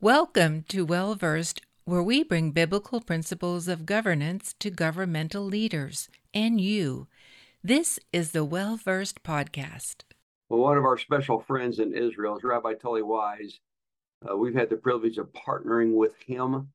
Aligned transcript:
Welcome 0.00 0.62
to 0.68 0.86
Well 0.86 1.16
Versed, 1.16 1.60
where 1.84 2.04
we 2.04 2.22
bring 2.22 2.52
biblical 2.52 3.00
principles 3.00 3.66
of 3.66 3.84
governance 3.84 4.54
to 4.60 4.70
governmental 4.70 5.42
leaders 5.42 6.08
and 6.32 6.60
you. 6.60 7.08
This 7.64 7.98
is 8.12 8.30
the 8.30 8.44
Well 8.44 8.76
Versed 8.76 9.24
Podcast. 9.24 10.02
Well, 10.48 10.60
one 10.60 10.78
of 10.78 10.84
our 10.84 10.98
special 10.98 11.40
friends 11.40 11.80
in 11.80 11.94
Israel 11.94 12.36
is 12.36 12.44
Rabbi 12.44 12.74
Tuly 12.74 13.02
Weiss. 13.02 13.58
Uh, 14.24 14.36
we've 14.36 14.54
had 14.54 14.70
the 14.70 14.76
privilege 14.76 15.18
of 15.18 15.32
partnering 15.32 15.94
with 15.94 16.14
him 16.22 16.68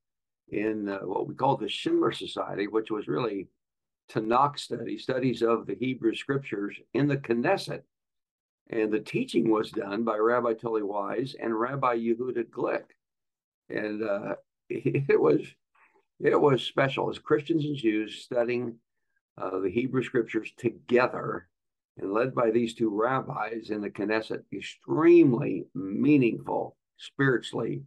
in 0.50 0.90
uh, 0.90 0.98
what 0.98 1.26
we 1.26 1.34
call 1.34 1.56
the 1.56 1.66
Schindler 1.66 2.12
Society, 2.12 2.66
which 2.66 2.90
was 2.90 3.08
really 3.08 3.48
Tanakh 4.10 4.58
study, 4.58 4.98
studies 4.98 5.40
of 5.40 5.64
the 5.64 5.76
Hebrew 5.76 6.14
scriptures 6.14 6.76
in 6.92 7.08
the 7.08 7.16
Knesset. 7.16 7.84
And 8.68 8.92
the 8.92 9.00
teaching 9.00 9.50
was 9.50 9.70
done 9.70 10.04
by 10.04 10.18
Rabbi 10.18 10.52
Tuly 10.52 10.82
Weiss 10.82 11.34
and 11.42 11.58
Rabbi 11.58 11.96
Yehuda 11.96 12.50
Glick 12.50 12.84
and 13.68 14.02
uh, 14.02 14.34
it 14.68 15.20
was 15.20 15.40
it 16.20 16.40
was 16.40 16.62
special 16.62 17.10
as 17.10 17.18
Christians 17.18 17.64
and 17.64 17.76
Jews 17.76 18.22
studying 18.22 18.76
uh, 19.36 19.58
the 19.58 19.70
Hebrew 19.70 20.02
scriptures 20.02 20.52
together 20.56 21.48
and 21.98 22.12
led 22.12 22.34
by 22.34 22.50
these 22.50 22.74
two 22.74 22.90
rabbis 22.90 23.70
in 23.70 23.80
the 23.80 23.90
Knesset, 23.90 24.42
extremely 24.52 25.66
meaningful 25.74 26.76
spiritually 26.96 27.82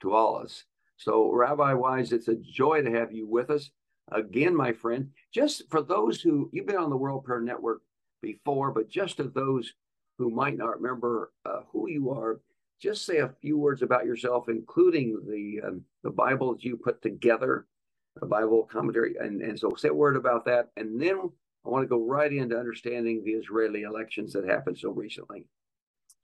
to 0.00 0.12
all 0.12 0.36
us. 0.36 0.64
So, 0.96 1.32
Rabbi 1.32 1.74
Weiss, 1.74 2.12
it's 2.12 2.28
a 2.28 2.36
joy 2.36 2.82
to 2.82 2.90
have 2.92 3.12
you 3.12 3.26
with 3.26 3.50
us 3.50 3.70
again, 4.10 4.54
my 4.54 4.72
friend. 4.72 5.10
Just 5.32 5.68
for 5.70 5.82
those 5.82 6.20
who 6.20 6.48
you've 6.52 6.66
been 6.66 6.76
on 6.76 6.90
the 6.90 6.96
World 6.96 7.24
Prayer 7.24 7.40
Network 7.40 7.82
before, 8.20 8.70
but 8.70 8.88
just 8.88 9.16
to 9.16 9.24
those 9.24 9.72
who 10.18 10.30
might 10.30 10.56
not 10.56 10.80
remember 10.80 11.32
uh, 11.44 11.60
who 11.72 11.88
you 11.88 12.10
are, 12.10 12.40
just 12.82 13.06
say 13.06 13.18
a 13.18 13.30
few 13.40 13.56
words 13.56 13.82
about 13.82 14.04
yourself, 14.04 14.48
including 14.48 15.20
the 15.28 15.66
um, 15.66 15.82
the 16.02 16.10
Bible 16.10 16.52
that 16.52 16.64
you 16.64 16.76
put 16.76 17.00
together, 17.00 17.66
the 18.20 18.26
Bible 18.26 18.68
commentary, 18.70 19.14
and 19.20 19.40
and 19.40 19.58
so 19.58 19.72
say 19.76 19.88
a 19.88 19.94
word 19.94 20.16
about 20.16 20.44
that, 20.46 20.70
and 20.76 21.00
then 21.00 21.30
I 21.64 21.68
want 21.68 21.84
to 21.84 21.88
go 21.88 22.04
right 22.04 22.32
into 22.32 22.58
understanding 22.58 23.22
the 23.24 23.30
Israeli 23.30 23.82
elections 23.82 24.32
that 24.32 24.44
happened 24.44 24.78
so 24.78 24.90
recently. 24.90 25.44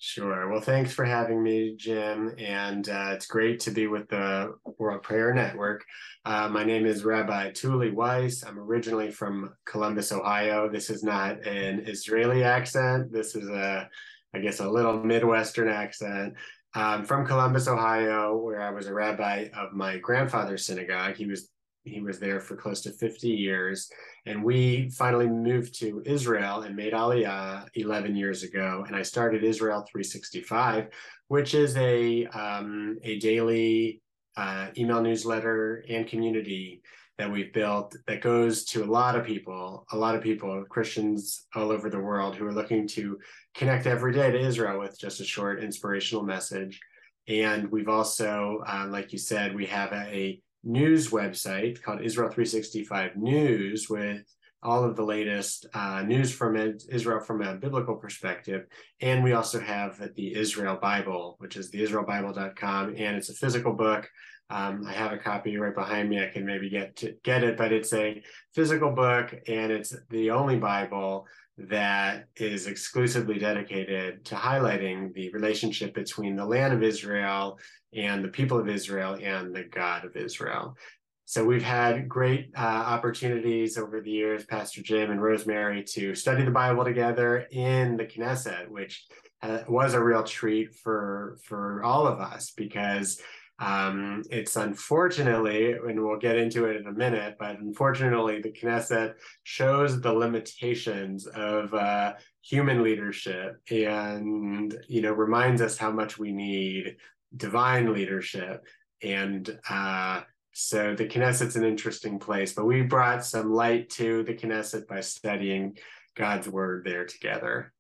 Sure. 0.01 0.49
Well, 0.49 0.61
thanks 0.61 0.93
for 0.93 1.05
having 1.05 1.43
me, 1.43 1.75
Jim. 1.77 2.33
And 2.39 2.89
uh, 2.89 3.11
it's 3.15 3.27
great 3.27 3.59
to 3.61 3.73
be 3.73 3.89
with 3.89 4.09
the 4.09 4.55
World 4.79 5.03
Prayer 5.03 5.35
Network. 5.35 5.85
Uh, 6.25 6.49
my 6.49 6.63
name 6.63 6.87
is 6.87 7.05
Rabbi 7.05 7.51
Tuly 7.51 7.93
Weiss. 7.93 8.45
I'm 8.45 8.61
originally 8.61 9.11
from 9.11 9.53
Columbus, 9.65 10.13
Ohio. 10.13 10.69
This 10.69 10.89
is 10.89 11.03
not 11.03 11.45
an 11.45 11.81
Israeli 11.81 12.45
accent. 12.45 13.13
This 13.13 13.35
is 13.35 13.49
a 13.49 13.91
I 14.35 14.41
guess, 14.41 14.61
a 14.61 14.69
little 14.69 15.03
Midwestern 15.03 15.69
accent. 15.69 16.35
Um, 16.75 17.05
from 17.05 17.27
Columbus, 17.27 17.67
Ohio, 17.67 18.37
where 18.37 18.61
I 18.61 18.71
was 18.71 18.87
a 18.87 18.95
rabbi 18.95 19.49
of 19.57 19.73
my 19.73 19.97
grandfather's 19.99 20.67
synagogue. 20.67 21.17
He 21.17 21.27
was 21.27 21.51
he 21.89 22.01
was 22.01 22.19
there 22.19 22.41
for 22.41 22.57
close 22.57 22.81
to 22.83 22.93
50 22.93 23.29
years. 23.29 23.91
And 24.27 24.45
we 24.45 24.91
finally 24.91 25.27
moved 25.27 25.79
to 25.81 26.03
Israel 26.05 26.63
and 26.63 26.77
made 26.77 26.93
Aliyah 26.93 27.67
11 27.75 28.15
years 28.15 28.43
ago. 28.43 28.85
And 28.87 28.95
I 28.95 29.03
started 29.03 29.43
Israel 29.43 29.85
365, 29.91 30.89
which 31.29 31.55
is 31.55 31.77
a, 31.77 32.27
um, 32.27 32.99
a 33.03 33.19
daily 33.19 34.03
uh, 34.37 34.69
email 34.77 35.03
newsletter 35.03 35.85
and 35.89 36.07
community 36.07 36.83
that 37.19 37.31
we've 37.31 37.53
built 37.53 37.97
that 38.07 38.21
goes 38.21 38.65
to 38.65 38.85
a 38.85 38.87
lot 38.87 39.17
of 39.17 39.27
people, 39.27 39.85
a 39.93 39.97
lot 39.97 40.15
of 40.15 40.23
people, 40.23 40.65
Christians 40.69 41.47
all 41.55 41.73
over 41.73 41.91
the 41.91 41.99
world 41.99 42.37
who 42.37 42.47
are 42.47 42.55
looking 42.55 42.87
to 42.89 43.19
connect 43.55 43.87
every 43.87 44.13
day 44.13 44.31
to 44.31 44.39
Israel 44.39 44.79
with 44.79 44.99
just 44.99 45.21
a 45.21 45.25
short 45.25 45.63
inspirational 45.63 46.23
message. 46.23 46.81
And 47.27 47.71
we've 47.71 47.89
also, 47.89 48.63
uh, 48.67 48.87
like 48.89 49.13
you 49.13 49.19
said, 49.19 49.55
we 49.55 49.67
have 49.67 49.93
a, 49.93 50.15
a 50.15 50.43
news 50.63 51.11
website 51.11 51.83
called 51.83 52.03
Israel 52.03 52.31
365 52.31 53.17
News 53.17 53.91
with 53.91 54.23
all 54.63 54.85
of 54.85 54.97
the 54.97 55.05
latest 55.05 55.67
uh, 55.75 56.03
news 56.03 56.33
from 56.33 56.57
Israel 56.57 57.21
from 57.21 57.43
a 57.43 57.55
biblical 57.55 57.97
perspective. 57.97 58.67
And 59.01 59.23
we 59.23 59.33
also 59.33 59.61
have 59.61 60.01
the 60.15 60.35
Israel 60.35 60.79
Bible, 60.81 61.37
which 61.39 61.57
is 61.57 61.71
the 61.71 61.83
israelbible.com, 61.83 62.95
and 62.97 63.17
it's 63.17 63.29
a 63.29 63.35
physical 63.35 63.73
book 63.73 64.09
um, 64.51 64.85
I 64.87 64.93
have 64.93 65.13
a 65.13 65.19
copy 65.19 65.57
right 65.59 65.75
behind 65.75 66.09
me. 66.09 66.23
I 66.23 66.29
can 66.29 66.47
maybe 66.47 66.71
get 66.71 66.97
to 66.97 67.15
get 67.23 67.45
it, 67.45 67.57
but 67.57 67.73
it's 67.73 67.93
a 67.93 68.23
physical 68.55 68.91
book, 68.91 69.35
and 69.47 69.71
it's 69.71 69.95
the 70.11 70.31
only 70.31 70.57
Bible 70.57 71.27
that 71.59 72.27
is 72.37 72.67
exclusively 72.67 73.39
dedicated 73.39 74.25
to 74.25 74.35
highlighting 74.37 75.13
the 75.13 75.31
relationship 75.33 75.93
between 75.93 76.37
the 76.37 76.45
land 76.45 76.73
of 76.73 76.83
Israel 76.83 77.59
and 77.93 78.25
the 78.25 78.29
people 78.29 78.59
of 78.59 78.69
Israel 78.69 79.19
and 79.21 79.55
the 79.55 79.65
God 79.65 80.05
of 80.05 80.17
Israel. 80.17 80.77
So 81.25 81.45
we've 81.45 81.63
had 81.63 82.09
great 82.09 82.53
uh, 82.57 82.61
opportunities 82.61 83.77
over 83.77 84.01
the 84.01 84.11
years, 84.11 84.47
Pastor 84.47 84.83
Jim 84.83 85.11
and 85.11 85.21
Rosemary, 85.21 85.85
to 85.91 86.15
study 86.15 86.43
the 86.43 86.51
Bible 86.51 86.85
together 86.85 87.47
in 87.51 87.99
the 87.99 88.07
Knesset, 88.07 88.69
which 88.69 89.05
uh, 89.43 89.59
was 89.69 89.93
a 89.93 90.03
real 90.03 90.23
treat 90.23 90.75
for 90.75 91.39
for 91.45 91.83
all 91.85 92.07
of 92.07 92.19
us 92.19 92.53
because 92.57 93.21
um, 93.61 94.23
it's 94.31 94.57
unfortunately, 94.57 95.73
and 95.73 96.03
we'll 96.03 96.19
get 96.19 96.37
into 96.37 96.67
it 96.67 96.77
in 96.77 96.87
a 96.87 96.93
minute, 96.93 97.37
but 97.41 97.59
unfortunately, 97.59 98.41
the 98.41 98.53
Knesset 98.53 99.15
shows 99.43 100.01
the 100.01 100.13
limitations 100.13 101.27
of 101.27 101.75
uh, 101.75 102.15
human 102.43 102.85
leadership, 102.85 103.61
and 103.71 104.79
you 104.89 105.03
know 105.03 105.13
reminds 105.13 105.61
us 105.61 105.77
how 105.77 105.91
much 105.91 106.19
we 106.19 106.31
need 106.31 106.97
divine 107.37 107.93
leadership. 107.93 108.65
And 109.03 109.59
uh, 109.69 110.23
so 110.53 110.95
the 110.95 111.07
Knesset's 111.07 111.57
an 111.57 111.65
interesting 111.65 112.21
place, 112.21 112.53
but 112.53 112.65
we 112.65 112.83
brought 112.83 113.25
some 113.25 113.53
light 113.53 113.91
to 113.91 114.23
the 114.23 114.35
Knesset 114.35 114.87
by 114.87 115.01
studying 115.01 115.77
God's 116.15 116.49
word 116.49 116.85
there 116.85 117.07
together. 117.07 117.73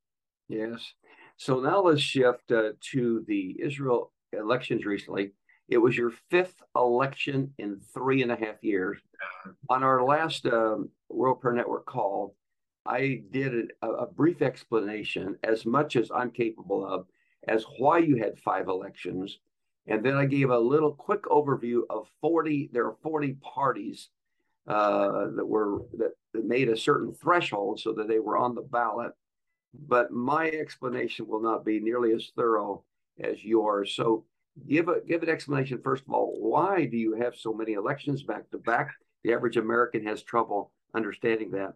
Yes. 0.49 0.93
So 1.37 1.61
now 1.61 1.83
let's 1.83 2.01
shift 2.01 2.51
uh, 2.51 2.71
to 2.93 3.25
the 3.29 3.57
Israel 3.63 4.13
elections 4.33 4.85
recently. 4.85 5.33
It 5.69 5.79
was 5.79 5.97
your 5.97 6.13
fifth 6.31 6.63
election 6.75 7.53
in 7.59 7.81
three 7.93 8.23
and 8.23 8.33
a 8.33 8.37
half 8.37 8.63
years. 8.63 8.99
On 9.69 9.83
our 9.83 10.03
last 10.03 10.47
um, 10.47 10.89
World 11.11 11.41
Prayer 11.41 11.55
Network 11.55 11.85
call, 11.85 12.35
I 12.87 13.23
did 13.31 13.73
a, 13.83 13.87
a, 13.87 14.07
brief 14.07 14.41
explanation, 14.41 15.37
as 15.45 15.67
much 15.67 15.97
as 15.97 16.11
I'm 16.11 16.31
capable 16.31 16.87
of, 16.87 17.07
as 17.47 17.65
why 17.77 17.99
you 17.99 18.17
had 18.17 18.39
five 18.39 18.69
elections. 18.69 19.39
And 19.87 20.03
then 20.03 20.15
I 20.15 20.25
gave 20.25 20.49
a 20.49 20.59
little 20.59 20.93
quick 20.93 21.25
overview 21.25 21.83
of 21.91 22.09
40, 22.23 22.71
there 22.73 22.87
are 22.87 22.97
40 23.03 23.35
parties 23.35 24.09
uh, 24.67 25.29
that 25.37 25.47
were 25.47 25.83
that, 25.99 26.13
that 26.33 26.47
made 26.47 26.69
a 26.69 26.77
certain 26.77 27.13
threshold 27.15 27.81
so 27.81 27.93
that 27.93 28.09
they 28.09 28.19
were 28.19 28.39
on 28.39 28.55
the 28.55 28.63
ballot. 28.63 29.13
But 29.87 30.11
my 30.11 30.49
explanation 30.49 31.27
will 31.27 31.43
not 31.43 31.65
be 31.65 31.81
nearly 31.81 32.13
as 32.13 32.31
thorough 32.35 32.85
as 33.21 33.45
yours. 33.45 33.95
So 33.95 34.25
give 34.67 34.89
a 34.89 35.01
give 35.07 35.23
an 35.23 35.29
explanation 35.29 35.81
first 35.83 36.05
of 36.07 36.13
all. 36.13 36.37
Why 36.39 36.87
do 36.87 36.97
you 36.97 37.15
have 37.15 37.37
so 37.37 37.53
many 37.53 37.73
elections 37.75 38.23
back 38.23 38.51
to 38.51 38.59
back? 38.59 38.95
The 39.25 39.33
average 39.33 39.57
American 39.57 40.05
has 40.07 40.23
trouble 40.23 40.73
understanding 40.95 41.51
that, 41.53 41.75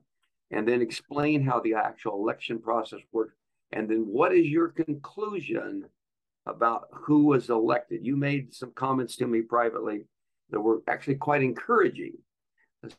and 0.51 0.67
then 0.67 0.81
explain 0.81 1.43
how 1.43 1.61
the 1.61 1.75
actual 1.75 2.15
election 2.15 2.61
process 2.61 3.01
works. 3.13 3.35
And 3.73 3.89
then, 3.89 4.01
what 4.07 4.35
is 4.35 4.47
your 4.47 4.69
conclusion 4.69 5.85
about 6.47 6.89
who 6.93 7.27
was 7.27 7.51
elected? 7.51 8.05
You 8.05 8.17
made 8.17 8.55
some 8.55 8.73
comments 8.73 9.17
to 9.17 9.27
me 9.27 9.43
privately 9.43 10.05
that 10.51 10.61
were 10.61 10.83
actually 10.89 11.17
quite 11.17 11.43
encouraging. 11.43 12.13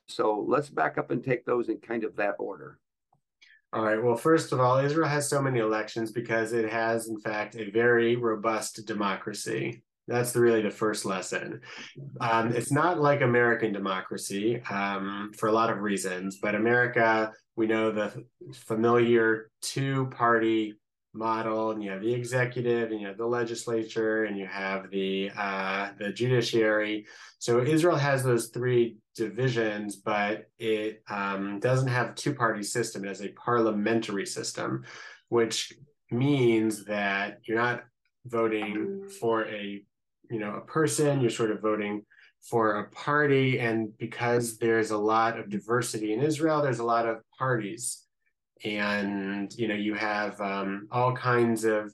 So 0.07 0.43
let's 0.47 0.69
back 0.69 0.97
up 0.97 1.11
and 1.11 1.23
take 1.23 1.45
those 1.45 1.69
in 1.69 1.77
kind 1.77 2.03
of 2.03 2.15
that 2.15 2.35
order. 2.39 2.79
All 3.73 3.83
right. 3.83 4.01
Well, 4.01 4.15
first 4.15 4.51
of 4.51 4.59
all, 4.59 4.77
Israel 4.77 5.07
has 5.07 5.27
so 5.27 5.41
many 5.41 5.59
elections 5.59 6.11
because 6.11 6.53
it 6.53 6.69
has, 6.69 7.07
in 7.07 7.19
fact, 7.19 7.55
a 7.55 7.71
very 7.71 8.15
robust 8.15 8.85
democracy. 8.85 9.81
That's 10.07 10.35
really 10.35 10.61
the 10.61 10.69
first 10.69 11.05
lesson. 11.05 11.61
Um, 12.21 12.51
it's 12.53 12.71
not 12.71 13.01
like 13.01 13.21
American 13.21 13.73
democracy 13.73 14.61
um, 14.69 15.31
for 15.35 15.49
a 15.49 15.51
lot 15.51 15.71
of 15.71 15.79
reasons, 15.79 16.37
but 16.39 16.53
America, 16.53 17.31
we 17.55 17.65
know 17.65 17.89
the 17.89 18.23
familiar 18.53 19.49
two 19.63 20.05
party 20.07 20.75
model 21.13 21.71
and 21.71 21.83
you 21.83 21.91
have 21.91 22.01
the 22.01 22.13
executive 22.13 22.91
and 22.91 22.99
you 22.99 23.07
have 23.07 23.17
the 23.17 23.25
legislature 23.25 24.25
and 24.25 24.37
you 24.37 24.47
have 24.47 24.89
the 24.89 25.31
uh, 25.37 25.89
the 25.99 26.11
judiciary. 26.11 27.05
So 27.39 27.61
israel 27.61 27.97
has 27.97 28.23
those 28.23 28.47
three 28.47 28.97
divisions 29.15 29.97
but 29.97 30.47
it 30.57 31.03
um, 31.09 31.59
doesn't 31.59 31.87
have 31.87 32.15
two-party 32.15 32.63
system. 32.63 33.05
It 33.05 33.09
has 33.09 33.21
a 33.21 33.29
parliamentary 33.29 34.25
system 34.25 34.83
which 35.29 35.73
means 36.11 36.85
that 36.85 37.39
you're 37.43 37.57
not 37.57 37.83
voting 38.25 39.07
for 39.19 39.45
a 39.45 39.83
you 40.29 40.39
know 40.39 40.55
a 40.55 40.61
person. 40.61 41.21
You're 41.21 41.29
sort 41.29 41.51
of 41.51 41.61
voting 41.61 42.05
for 42.49 42.79
a 42.79 42.89
party. 42.89 43.59
And 43.59 43.97
because 43.97 44.57
there's 44.57 44.91
a 44.91 44.97
lot 44.97 45.39
of 45.39 45.49
diversity 45.49 46.13
in 46.13 46.21
israel 46.21 46.61
there's 46.61 46.79
a 46.79 46.85
lot 46.85 47.07
of 47.07 47.17
parties 47.37 48.02
and 48.63 49.53
you 49.55 49.67
know 49.67 49.75
you 49.75 49.93
have 49.93 50.39
um, 50.41 50.87
all 50.91 51.13
kinds 51.13 51.63
of 51.65 51.93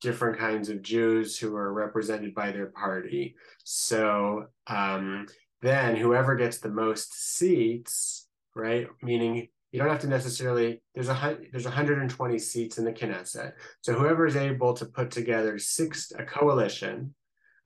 different 0.00 0.38
kinds 0.38 0.68
of 0.68 0.82
Jews 0.82 1.38
who 1.38 1.56
are 1.56 1.72
represented 1.72 2.34
by 2.34 2.52
their 2.52 2.66
party. 2.66 3.36
So 3.64 4.46
um, 4.66 5.26
then 5.62 5.96
whoever 5.96 6.36
gets 6.36 6.58
the 6.58 6.68
most 6.68 7.14
seats, 7.14 8.28
right? 8.54 8.86
Meaning 9.02 9.48
you 9.72 9.80
don't 9.80 9.88
have 9.88 10.02
to 10.02 10.08
necessarily 10.08 10.82
there's 10.94 11.08
a 11.08 11.38
there's 11.50 11.64
120 11.64 12.38
seats 12.38 12.78
in 12.78 12.84
the 12.84 12.92
Knesset. 12.92 13.54
So 13.80 13.94
whoever 13.94 14.26
is 14.26 14.36
able 14.36 14.74
to 14.74 14.86
put 14.86 15.10
together 15.10 15.58
six 15.58 16.12
a 16.16 16.24
coalition 16.24 17.14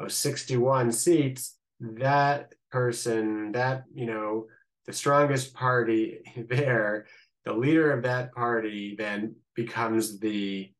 of 0.00 0.12
61 0.12 0.92
seats, 0.92 1.56
that 1.80 2.54
person, 2.70 3.52
that 3.52 3.84
you 3.92 4.06
know, 4.06 4.46
the 4.86 4.92
strongest 4.92 5.54
party 5.54 6.20
there, 6.48 7.06
the 7.48 7.54
leader 7.54 7.92
of 7.92 8.02
that 8.02 8.34
party 8.34 8.94
then 8.98 9.34
becomes 9.56 10.20
the 10.20 10.70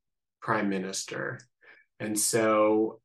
prime 0.42 0.68
minister. 0.68 1.40
And 1.98 2.16
so 2.18 3.00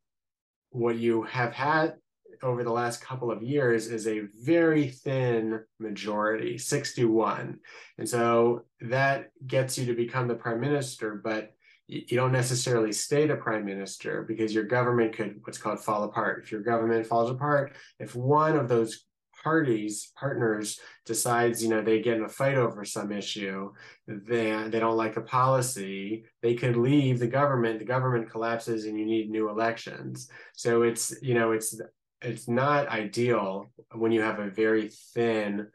what 0.71 0.98
you 0.98 1.24
have 1.24 1.54
had 1.54 1.94
over 2.42 2.65
the 2.65 2.74
last 2.74 3.00
couple 3.00 3.31
of 3.31 3.42
years 3.42 3.88
is 3.88 4.06
a 4.06 4.24
very 4.44 4.89
thin 4.89 5.62
majority, 5.80 6.57
61. 6.57 7.57
And 7.98 8.10
so 8.10 8.65
that 8.81 9.30
gets 9.48 9.77
you 9.77 9.86
to 9.86 9.95
become 9.95 10.27
the 10.27 10.36
prime 10.36 10.60
minister, 10.60 11.21
but 11.24 11.54
you 11.88 12.18
don't 12.18 12.33
necessarily 12.33 12.92
stay 12.92 13.27
the 13.27 13.38
prime 13.38 13.63
minister 13.63 14.24
because 14.24 14.54
your 14.54 14.65
government 14.65 15.13
could 15.13 15.39
what's 15.45 15.57
called 15.57 15.80
fall 15.80 16.04
apart. 16.04 16.44
If 16.44 16.51
your 16.51 16.62
government 16.62 17.07
falls 17.07 17.31
apart, 17.31 17.77
if 17.98 18.13
one 18.13 18.57
of 18.57 18.68
those 18.68 19.06
parties 19.43 20.11
partners 20.17 20.79
decides 21.05 21.61
you 21.61 21.69
know 21.69 21.81
they 21.81 22.01
get 22.01 22.17
in 22.17 22.23
a 22.23 22.29
fight 22.29 22.55
over 22.55 22.85
some 22.85 23.11
issue 23.11 23.71
then 24.07 24.71
they 24.71 24.79
don't 24.79 24.97
like 24.97 25.17
a 25.17 25.21
policy 25.21 26.23
they 26.41 26.53
could 26.53 26.77
leave 26.77 27.19
the 27.19 27.27
government 27.27 27.79
the 27.79 27.85
government 27.85 28.29
collapses 28.29 28.85
and 28.85 28.97
you 28.97 29.05
need 29.05 29.29
new 29.29 29.49
elections. 29.49 30.29
So 30.53 30.83
it's 30.83 31.13
you 31.21 31.33
know 31.33 31.51
it's 31.51 31.79
it's 32.21 32.47
not 32.47 32.87
ideal 32.87 33.71
when 33.93 34.11
you 34.11 34.21
have 34.21 34.39
a 34.39 34.49
very 34.49 34.89
thin 35.13 35.67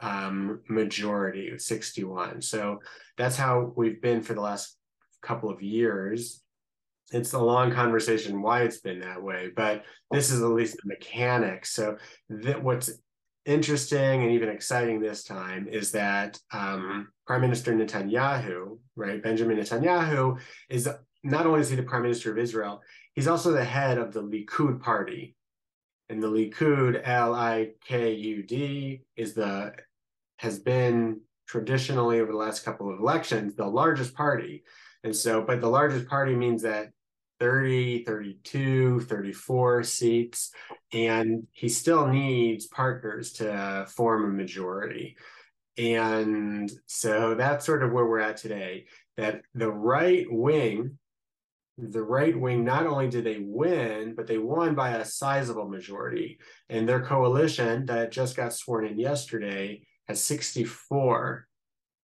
um, 0.00 0.60
majority 0.68 1.58
61 1.58 2.40
so 2.40 2.78
that's 3.18 3.36
how 3.36 3.72
we've 3.76 4.00
been 4.00 4.22
for 4.22 4.32
the 4.32 4.40
last 4.40 4.76
couple 5.22 5.50
of 5.50 5.60
years 5.60 6.42
it's 7.12 7.32
a 7.34 7.38
long 7.38 7.70
conversation 7.72 8.42
why 8.42 8.62
it's 8.62 8.80
been 8.80 9.00
that 9.00 9.22
way, 9.22 9.50
but 9.54 9.84
this 10.10 10.30
is 10.30 10.42
at 10.42 10.48
least 10.48 10.76
the 10.76 10.88
mechanics. 10.88 11.72
So 11.74 11.96
that 12.28 12.62
what's 12.62 12.90
interesting 13.44 14.22
and 14.22 14.30
even 14.32 14.48
exciting 14.48 15.00
this 15.00 15.24
time 15.24 15.68
is 15.68 15.92
that 15.92 16.38
um, 16.52 17.08
Prime 17.26 17.40
Minister 17.40 17.72
Netanyahu, 17.72 18.78
right, 18.96 19.22
Benjamin 19.22 19.58
Netanyahu, 19.58 20.40
is 20.68 20.88
not 21.22 21.46
only 21.46 21.60
is 21.60 21.70
he 21.70 21.76
the 21.76 21.82
Prime 21.82 22.02
Minister 22.02 22.32
of 22.32 22.38
Israel, 22.38 22.80
he's 23.14 23.28
also 23.28 23.52
the 23.52 23.64
head 23.64 23.98
of 23.98 24.12
the 24.12 24.22
Likud 24.22 24.80
party, 24.80 25.36
and 26.08 26.22
the 26.22 26.28
Likud, 26.28 27.00
L 27.04 27.34
I 27.34 27.70
K 27.84 28.12
U 28.14 28.42
D, 28.42 29.02
is 29.16 29.34
the 29.34 29.72
has 30.38 30.58
been 30.58 31.20
traditionally 31.46 32.20
over 32.20 32.32
the 32.32 32.38
last 32.38 32.64
couple 32.64 32.92
of 32.92 32.98
elections 32.98 33.54
the 33.54 33.66
largest 33.66 34.14
party. 34.14 34.64
And 35.04 35.14
so, 35.14 35.42
but 35.42 35.60
the 35.60 35.68
largest 35.68 36.06
party 36.06 36.34
means 36.34 36.62
that 36.62 36.90
30, 37.42 38.04
32, 38.04 39.00
34 39.00 39.82
seats, 39.82 40.52
and 40.92 41.44
he 41.50 41.68
still 41.68 42.06
needs 42.06 42.68
partners 42.68 43.32
to 43.32 43.84
form 43.88 44.24
a 44.24 44.28
majority. 44.28 45.16
And 45.76 46.70
so 46.86 47.34
that's 47.34 47.66
sort 47.66 47.82
of 47.82 47.90
where 47.90 48.06
we're 48.06 48.20
at 48.20 48.36
today. 48.36 48.86
That 49.16 49.42
the 49.56 49.72
right 49.72 50.24
wing, 50.30 50.98
the 51.76 52.04
right 52.04 52.38
wing, 52.38 52.62
not 52.64 52.86
only 52.86 53.08
did 53.08 53.24
they 53.24 53.40
win, 53.40 54.14
but 54.14 54.28
they 54.28 54.38
won 54.38 54.76
by 54.76 54.90
a 54.90 55.04
sizable 55.04 55.68
majority. 55.68 56.38
And 56.68 56.88
their 56.88 57.02
coalition 57.02 57.86
that 57.86 58.12
just 58.12 58.36
got 58.36 58.52
sworn 58.52 58.86
in 58.86 59.00
yesterday 59.00 59.82
has 60.06 60.22
64. 60.22 61.48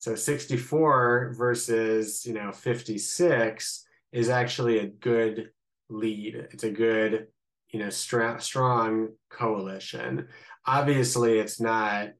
So 0.00 0.16
64 0.16 1.34
versus, 1.38 2.26
you 2.26 2.32
know, 2.32 2.50
56 2.50 3.84
is 4.12 4.28
actually 4.28 4.78
a 4.78 4.86
good 4.86 5.50
lead. 5.88 6.34
It's 6.52 6.64
a 6.64 6.70
good, 6.70 7.28
you 7.70 7.80
know, 7.80 7.90
stra- 7.90 8.40
strong 8.40 9.08
coalition. 9.30 10.28
Obviously, 10.66 11.38
it's 11.38 11.60
not, 11.60 12.10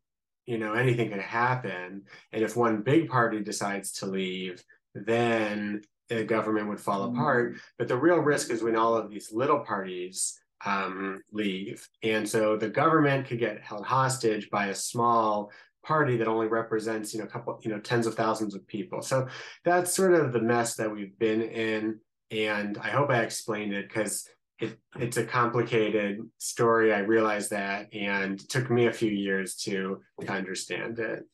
you 0.46 0.58
know, 0.58 0.73
anything 0.75 1.11
could 1.11 1.20
happen. 1.20 2.02
And 2.32 2.43
if 2.43 2.56
one 2.56 2.82
big 2.82 3.08
party 3.08 3.40
decides 3.40 3.93
to 3.93 4.06
leave, 4.06 4.62
then 4.94 5.82
the 6.08 6.25
government 6.25 6.69
would 6.69 6.81
fall 6.81 7.06
mm-hmm. 7.06 7.19
apart. 7.19 7.56
But 7.79 7.88
the 7.88 7.96
real 7.96 8.19
risk 8.19 8.50
is 8.50 8.62
when 8.62 8.76
all 8.76 8.94
of 8.94 9.11
these 9.11 9.32
little 9.32 9.61
parties 9.61 10.38
um, 10.64 11.23
leave. 11.32 11.88
And 12.02 12.29
so 12.29 12.56
the 12.56 12.69
government 12.69 13.26
could 13.26 13.38
get 13.38 13.62
held 13.62 13.87
hostage 13.87 14.50
by 14.50 14.67
a 14.67 14.75
small 14.75 15.52
party 15.88 16.17
that 16.19 16.29
only 16.29 16.46
represents 16.46 17.12
you 17.12 17.20
know 17.20 17.26
a 17.26 17.29
couple 17.29 17.58
you 17.62 17.70
know 17.70 17.81
tens 17.81 18.06
of 18.06 18.14
thousands 18.14 18.55
of 18.55 18.67
people. 18.67 19.00
So 19.02 19.26
that's 19.64 19.93
sort 19.94 20.14
of 20.14 20.32
the 20.32 20.43
mess 20.52 20.76
that 20.76 20.93
we've 20.94 21.19
been 21.19 21.43
in 21.43 21.99
and 22.31 22.76
i 22.79 22.90
hope 22.90 23.08
i 23.08 23.20
explained 23.23 23.73
it 23.73 23.88
because 23.88 24.29
it, 24.58 24.79
it's 24.99 25.17
a 25.17 25.25
complicated 25.25 26.20
story 26.37 26.93
i 26.93 26.99
realize 26.99 27.49
that 27.49 27.88
and 27.94 28.40
it 28.40 28.49
took 28.50 28.70
me 28.70 28.87
a 28.87 28.93
few 28.93 29.11
years 29.11 29.55
to, 29.55 30.02
to 30.20 30.32
understand 30.32 30.99
it. 30.99 31.25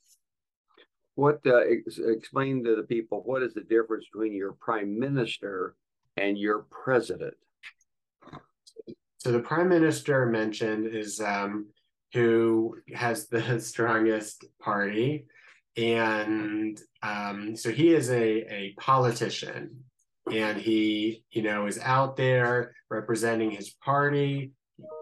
What 1.17 1.41
uh, 1.47 1.59
ex- 1.59 1.99
explain 1.99 2.65
to 2.65 2.77
the 2.77 2.83
people 2.83 3.23
what 3.25 3.43
is 3.43 3.55
the 3.55 3.63
difference 3.63 4.07
between 4.13 4.35
your 4.35 4.53
prime 4.53 4.99
minister 4.99 5.77
and 6.17 6.37
your 6.37 6.67
president? 6.71 7.35
So 9.19 9.33
the 9.33 9.41
prime 9.41 9.69
minister 9.69 10.27
mentioned 10.27 10.87
is 10.87 11.21
um, 11.21 11.69
who 12.15 12.77
has 12.95 13.29
the 13.29 13.61
strongest 13.61 14.45
party. 14.61 15.27
And 15.77 16.81
um, 17.03 17.57
so 17.57 17.71
he 17.71 17.93
is 17.93 18.09
a, 18.11 18.55
a 18.55 18.75
politician 18.79 19.85
and 20.33 20.57
he, 20.57 21.25
you 21.33 21.43
know, 21.43 21.67
is 21.67 21.79
out 21.81 22.17
there 22.17 22.75
representing 22.89 23.51
his 23.51 23.71
party 23.71 24.53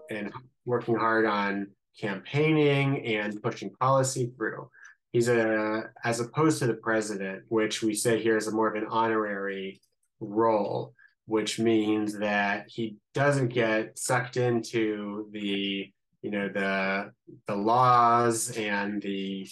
and 0.09 0.33
working 0.65 0.95
hard 0.95 1.25
on 1.25 1.67
campaigning 1.99 3.05
and 3.05 3.41
pushing 3.41 3.69
policy 3.79 4.33
through. 4.35 4.69
He's 5.11 5.27
a, 5.27 5.83
as 6.03 6.19
opposed 6.19 6.57
to 6.59 6.67
the 6.67 6.73
president, 6.73 7.43
which 7.49 7.83
we 7.83 7.93
say 7.93 8.21
here 8.21 8.35
is 8.35 8.47
a 8.47 8.51
more 8.51 8.67
of 8.67 8.75
an 8.75 8.87
honorary 8.89 9.79
role, 10.19 10.95
which 11.27 11.59
means 11.59 12.17
that 12.17 12.65
he 12.67 12.97
doesn't 13.13 13.49
get 13.49 13.99
sucked 13.99 14.37
into 14.37 15.29
the 15.31 15.93
you 16.23 16.31
know 16.31 16.47
the 16.47 17.11
the 17.47 17.55
laws 17.55 18.57
and 18.57 19.01
the 19.01 19.47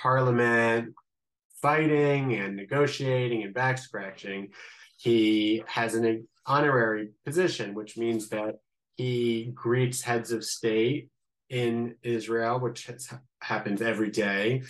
parliament 0.00 0.94
fighting 1.60 2.34
and 2.34 2.56
negotiating 2.56 3.42
and 3.42 3.52
back 3.52 3.76
scratching 3.76 4.48
he 4.96 5.62
has 5.66 5.94
an 5.94 6.26
honorary 6.46 7.10
position 7.26 7.74
which 7.74 7.98
means 7.98 8.28
that 8.30 8.54
he 8.96 9.50
greets 9.54 10.00
heads 10.00 10.32
of 10.32 10.44
state 10.44 11.08
in 11.50 11.94
israel 12.02 12.60
which 12.60 12.86
has, 12.86 13.12
happens 13.40 13.82
every 13.82 14.10
day 14.10 14.62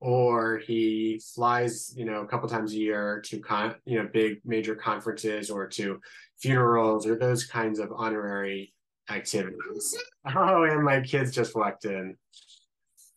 or 0.00 0.58
he 0.58 1.20
flies 1.34 1.92
you 1.96 2.04
know 2.04 2.20
a 2.20 2.26
couple 2.26 2.48
times 2.48 2.72
a 2.72 2.76
year 2.76 3.20
to 3.24 3.40
con 3.40 3.74
you 3.84 3.98
know 3.98 4.08
big 4.12 4.38
major 4.44 4.76
conferences 4.76 5.50
or 5.50 5.66
to 5.66 6.00
funerals 6.38 7.06
or 7.06 7.16
those 7.16 7.44
kinds 7.44 7.80
of 7.80 7.90
honorary 7.96 8.72
activities. 9.10 9.96
Oh, 10.34 10.64
and 10.64 10.84
my 10.84 11.00
kids 11.00 11.32
just 11.32 11.54
walked 11.54 11.84
in. 11.84 12.16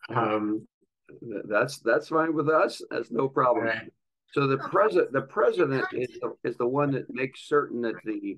Um, 0.09 0.67
that's 1.45 1.79
that's 1.79 2.09
fine 2.09 2.33
with 2.33 2.49
us. 2.49 2.81
That's 2.89 3.11
no 3.11 3.27
problem. 3.27 3.65
Right. 3.65 3.91
So 4.31 4.47
the 4.47 4.57
president, 4.57 5.11
the 5.11 5.21
president 5.21 5.85
is 5.91 6.19
the, 6.21 6.35
is 6.43 6.57
the 6.57 6.67
one 6.67 6.91
that 6.91 7.09
makes 7.09 7.47
certain 7.47 7.81
that 7.81 7.95
the 8.05 8.37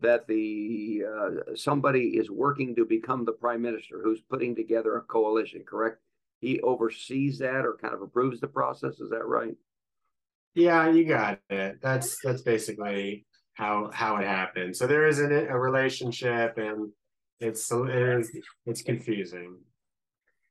that 0.00 0.26
the 0.28 1.02
uh, 1.04 1.54
somebody 1.56 2.10
is 2.16 2.30
working 2.30 2.76
to 2.76 2.84
become 2.84 3.24
the 3.24 3.32
prime 3.32 3.62
minister, 3.62 4.00
who's 4.02 4.20
putting 4.30 4.54
together 4.54 4.96
a 4.96 5.02
coalition. 5.02 5.64
Correct? 5.66 5.98
He 6.40 6.60
oversees 6.60 7.38
that 7.38 7.66
or 7.66 7.76
kind 7.80 7.92
of 7.92 8.02
approves 8.02 8.40
the 8.40 8.48
process. 8.48 9.00
Is 9.00 9.10
that 9.10 9.26
right? 9.26 9.54
Yeah, 10.54 10.90
you 10.90 11.04
got 11.04 11.40
it. 11.50 11.78
That's 11.82 12.18
that's 12.22 12.42
basically 12.42 13.26
how 13.60 13.90
how 13.92 14.16
it 14.16 14.26
happened. 14.26 14.74
So 14.74 14.86
there 14.86 15.06
isn't 15.06 15.32
a 15.32 15.58
relationship, 15.58 16.56
and 16.56 16.90
it's 17.40 17.70
it 17.70 17.90
is 17.90 18.30
it's 18.66 18.82
confusing. 18.82 19.58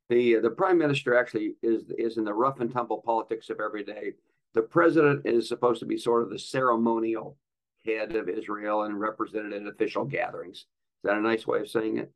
The 0.10 0.36
the 0.36 0.52
prime 0.52 0.78
minister 0.78 1.18
actually 1.18 1.56
is 1.64 1.92
is 1.98 2.18
in 2.18 2.24
the 2.24 2.34
rough 2.34 2.60
and 2.60 2.72
tumble 2.72 3.02
politics 3.04 3.50
of 3.50 3.60
every 3.60 3.84
day. 3.84 4.14
The 4.54 4.62
president 4.62 5.26
is 5.26 5.48
supposed 5.48 5.80
to 5.80 5.86
be 5.86 5.98
sort 5.98 6.24
of 6.24 6.30
the 6.30 6.40
ceremonial 6.40 7.38
head 7.86 8.16
of 8.16 8.30
Israel 8.30 8.84
and 8.84 9.00
represented 9.00 9.54
in 9.54 9.68
official 9.68 10.06
gatherings. 10.06 10.58
Is 10.58 10.66
that 11.04 11.18
a 11.18 11.22
nice 11.22 11.48
way 11.48 11.60
of 11.60 11.70
saying 11.70 11.98
it? 11.98 12.12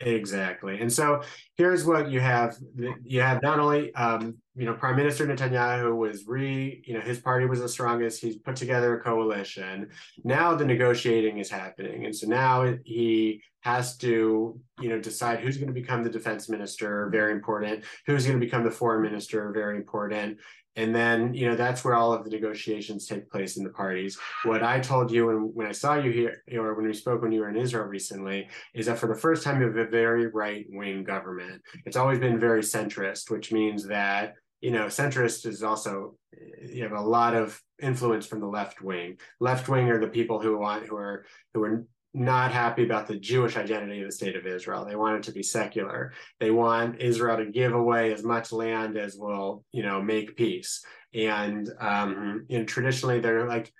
Exactly. 0.00 0.80
And 0.80 0.92
so 0.92 1.22
here's 1.56 1.84
what 1.84 2.10
you 2.10 2.18
have. 2.18 2.56
You 3.04 3.20
have 3.20 3.40
not 3.40 3.60
only, 3.60 3.94
um, 3.94 4.36
you 4.56 4.66
know, 4.66 4.74
Prime 4.74 4.96
Minister 4.96 5.24
Netanyahu 5.26 5.96
was 5.96 6.26
re, 6.26 6.82
you 6.84 6.94
know, 6.94 7.00
his 7.00 7.20
party 7.20 7.46
was 7.46 7.60
the 7.60 7.68
strongest. 7.68 8.20
He's 8.20 8.36
put 8.36 8.56
together 8.56 8.98
a 8.98 9.00
coalition. 9.02 9.90
Now 10.24 10.56
the 10.56 10.64
negotiating 10.64 11.38
is 11.38 11.48
happening. 11.48 12.04
And 12.04 12.14
so 12.14 12.26
now 12.26 12.74
he 12.84 13.42
has 13.60 13.96
to, 13.98 14.60
you 14.80 14.88
know, 14.88 14.98
decide 14.98 15.38
who's 15.38 15.56
going 15.56 15.72
to 15.72 15.72
become 15.72 16.02
the 16.02 16.10
defense 16.10 16.48
minister, 16.48 17.08
very 17.12 17.30
important. 17.30 17.84
Who's 18.06 18.26
going 18.26 18.40
to 18.40 18.44
become 18.44 18.64
the 18.64 18.72
foreign 18.72 19.02
minister, 19.02 19.52
very 19.52 19.76
important 19.76 20.38
and 20.76 20.94
then 20.94 21.34
you 21.34 21.48
know 21.48 21.54
that's 21.54 21.84
where 21.84 21.94
all 21.94 22.12
of 22.12 22.24
the 22.24 22.30
negotiations 22.30 23.06
take 23.06 23.30
place 23.30 23.56
in 23.56 23.64
the 23.64 23.70
parties. 23.70 24.18
What 24.44 24.62
i 24.62 24.80
told 24.80 25.10
you 25.10 25.26
when, 25.26 25.36
when 25.54 25.66
i 25.66 25.72
saw 25.72 25.94
you 25.94 26.10
here 26.10 26.42
or 26.60 26.74
when 26.74 26.86
we 26.86 26.94
spoke 26.94 27.22
when 27.22 27.32
you 27.32 27.40
were 27.40 27.50
in 27.50 27.56
israel 27.56 27.84
recently 27.84 28.48
is 28.74 28.86
that 28.86 28.98
for 28.98 29.08
the 29.08 29.20
first 29.20 29.42
time 29.42 29.60
you 29.60 29.66
have 29.66 29.76
a 29.76 29.86
very 29.86 30.26
right 30.28 30.66
wing 30.70 31.04
government. 31.04 31.62
It's 31.84 31.96
always 31.96 32.18
been 32.18 32.40
very 32.40 32.62
centrist 32.62 33.30
which 33.30 33.52
means 33.52 33.86
that 33.88 34.34
you 34.60 34.70
know 34.70 34.86
centrist 34.86 35.46
is 35.46 35.62
also 35.62 36.16
you 36.62 36.82
have 36.82 36.92
a 36.92 37.00
lot 37.00 37.34
of 37.34 37.60
influence 37.80 38.26
from 38.26 38.40
the 38.40 38.46
left 38.46 38.80
wing. 38.80 39.18
Left 39.40 39.68
wing 39.68 39.90
are 39.90 40.00
the 40.00 40.08
people 40.08 40.40
who 40.40 40.58
want 40.58 40.86
who 40.86 40.96
are 40.96 41.26
who 41.52 41.62
are 41.64 41.84
not 42.14 42.52
happy 42.52 42.84
about 42.84 43.06
the 43.06 43.18
Jewish 43.18 43.56
identity 43.56 44.00
of 44.02 44.08
the 44.08 44.12
state 44.12 44.36
of 44.36 44.46
Israel. 44.46 44.84
They 44.84 44.96
want 44.96 45.16
it 45.16 45.22
to 45.24 45.32
be 45.32 45.42
secular. 45.42 46.12
They 46.40 46.50
want 46.50 47.00
Israel 47.00 47.38
to 47.38 47.46
give 47.50 47.72
away 47.72 48.12
as 48.12 48.22
much 48.22 48.52
land 48.52 48.96
as 48.96 49.16
will, 49.16 49.64
you 49.72 49.82
know, 49.82 50.02
make 50.02 50.36
peace. 50.36 50.84
And 51.14 51.68
um, 51.80 52.46
know, 52.58 52.64
traditionally 52.64 53.20
they're 53.20 53.46
like 53.46 53.72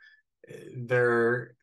they're 0.77 1.55